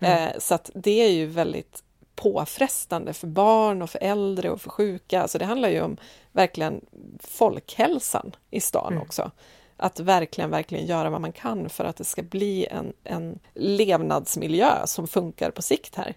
Mm. 0.00 0.28
Eh, 0.28 0.38
så 0.38 0.54
att 0.54 0.70
det 0.74 1.02
är 1.02 1.10
ju 1.10 1.26
väldigt 1.26 1.82
påfrestande 2.16 3.12
för 3.12 3.26
barn 3.26 3.82
och 3.82 3.90
för 3.90 4.02
äldre 4.02 4.50
och 4.50 4.60
för 4.60 4.70
sjuka. 4.70 5.22
Alltså 5.22 5.38
det 5.38 5.44
handlar 5.44 5.68
ju 5.68 5.80
om 5.80 5.96
verkligen 6.32 6.80
folkhälsan 7.20 8.36
i 8.50 8.60
stan 8.60 8.92
mm. 8.92 9.02
också 9.02 9.30
att 9.76 10.00
verkligen, 10.00 10.50
verkligen 10.50 10.86
göra 10.86 11.10
vad 11.10 11.20
man 11.20 11.32
kan 11.32 11.68
för 11.68 11.84
att 11.84 11.96
det 11.96 12.04
ska 12.04 12.22
bli 12.22 12.66
en, 12.66 12.92
en 13.04 13.38
levnadsmiljö 13.54 14.86
som 14.86 15.08
funkar 15.08 15.50
på 15.50 15.62
sikt 15.62 15.94
här. 15.94 16.14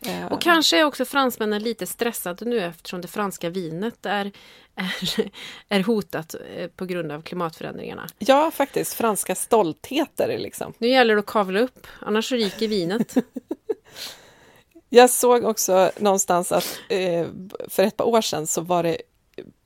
Eh, 0.00 0.32
och 0.32 0.42
kanske 0.42 0.80
är 0.80 0.84
också 0.84 1.04
fransmännen 1.04 1.62
lite 1.62 1.86
stressade 1.86 2.44
nu 2.44 2.60
eftersom 2.60 3.00
det 3.00 3.08
franska 3.08 3.50
vinet 3.50 4.06
är, 4.06 4.32
är, 4.74 5.30
är 5.68 5.82
hotat 5.82 6.34
eh, 6.56 6.68
på 6.68 6.84
grund 6.86 7.12
av 7.12 7.22
klimatförändringarna. 7.22 8.08
Ja, 8.18 8.50
faktiskt. 8.50 8.94
Franska 8.94 9.34
stoltheter 9.34 10.38
liksom. 10.38 10.72
Nu 10.78 10.88
gäller 10.88 11.14
det 11.14 11.20
att 11.20 11.26
kavla 11.26 11.60
upp, 11.60 11.86
annars 12.00 12.32
ryker 12.32 12.68
vinet. 12.68 13.14
Jag 14.88 15.10
såg 15.10 15.44
också 15.44 15.90
någonstans 15.98 16.52
att 16.52 16.78
eh, 16.88 17.26
för 17.68 17.82
ett 17.82 17.96
par 17.96 18.04
år 18.04 18.20
sedan 18.20 18.46
så 18.46 18.60
var 18.60 18.82
det 18.82 19.02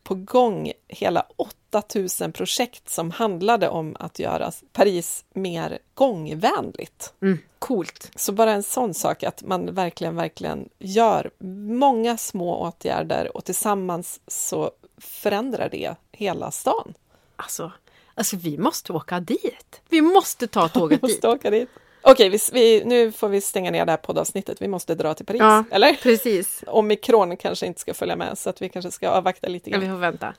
på 0.02 0.14
gång 0.14 0.72
hela 0.88 1.26
8000 1.36 2.32
projekt 2.32 2.88
som 2.88 3.10
handlade 3.10 3.68
om 3.68 3.96
att 3.98 4.18
göra 4.18 4.52
Paris 4.72 5.24
mer 5.34 5.78
gångvänligt. 5.94 7.12
Mm, 7.22 7.38
coolt! 7.58 8.10
Så 8.16 8.32
bara 8.32 8.52
en 8.52 8.62
sån 8.62 8.94
sak 8.94 9.22
att 9.22 9.42
man 9.42 9.74
verkligen, 9.74 10.16
verkligen 10.16 10.68
gör 10.78 11.30
många 11.78 12.16
små 12.16 12.56
åtgärder 12.56 13.36
och 13.36 13.44
tillsammans 13.44 14.20
så 14.26 14.70
förändrar 14.98 15.68
det 15.68 15.94
hela 16.12 16.50
stan. 16.50 16.94
Alltså, 17.36 17.72
alltså 18.14 18.36
vi 18.36 18.58
måste 18.58 18.92
åka 18.92 19.20
dit! 19.20 19.80
Vi 19.88 20.00
måste 20.02 20.46
ta 20.46 20.68
tåget 20.68 21.02
dit! 21.02 21.68
Okej, 22.02 22.28
vi, 22.28 22.38
vi, 22.52 22.84
nu 22.84 23.12
får 23.12 23.28
vi 23.28 23.40
stänga 23.40 23.70
ner 23.70 23.86
det 23.86 23.92
här 23.92 23.96
poddavsnittet. 23.96 24.62
Vi 24.62 24.68
måste 24.68 24.94
dra 24.94 25.14
till 25.14 25.26
Paris, 25.26 25.40
ja, 25.40 25.64
eller? 25.70 25.92
Precis. 25.92 26.64
Omikron 26.66 27.36
kanske 27.36 27.66
inte 27.66 27.80
ska 27.80 27.94
följa 27.94 28.16
med, 28.16 28.38
så 28.38 28.50
att 28.50 28.62
vi 28.62 28.68
kanske 28.68 28.90
ska 28.90 29.10
avvakta 29.10 29.48
lite 29.48 29.70
grann. 29.70 29.80
Ja, 29.82 29.86
vi 29.86 29.92
får 29.92 30.00
vänta. 30.00 30.34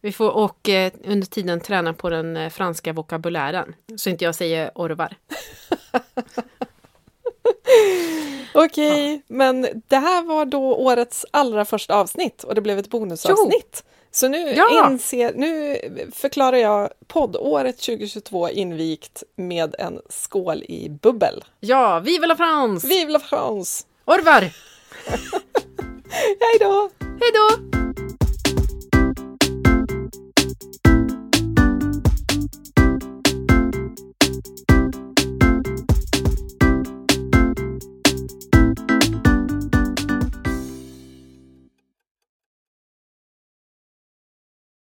Vi 0.00 0.12
får 0.12 0.30
och 0.30 0.68
eh, 0.68 0.92
under 1.04 1.26
tiden 1.26 1.60
träna 1.60 1.92
på 1.92 2.10
den 2.10 2.36
eh, 2.36 2.50
franska 2.50 2.92
vokabulären, 2.92 3.74
så 3.96 4.10
inte 4.10 4.24
jag 4.24 4.34
säger 4.34 4.70
orvar. 4.74 5.16
Okej, 8.54 9.14
ja. 9.14 9.20
men 9.26 9.82
det 9.88 9.96
här 9.96 10.22
var 10.22 10.44
då 10.44 10.74
årets 10.74 11.26
allra 11.30 11.64
första 11.64 11.94
avsnitt 11.94 12.44
och 12.44 12.54
det 12.54 12.60
blev 12.60 12.78
ett 12.78 12.90
bonusavsnitt. 12.90 13.84
Jo. 13.84 13.90
Så 14.10 14.28
nu, 14.28 14.52
ja. 14.54 14.90
inser, 14.90 15.32
nu 15.34 15.80
förklarar 16.14 16.56
jag 16.56 16.90
poddåret 17.06 17.78
2022 17.78 18.48
invigt 18.48 19.22
med 19.36 19.74
en 19.78 20.00
skål 20.08 20.62
i 20.68 20.88
bubbel. 20.88 21.44
Ja, 21.60 22.00
vive 22.00 22.26
la 22.26 22.36
France! 22.36 22.88
Vive 22.88 23.10
la 23.10 23.18
France! 23.18 23.84
Orvar! 24.04 24.40
Hej 26.40 26.58
då! 26.60 26.90
Hej 27.00 27.30
då! 27.34 27.48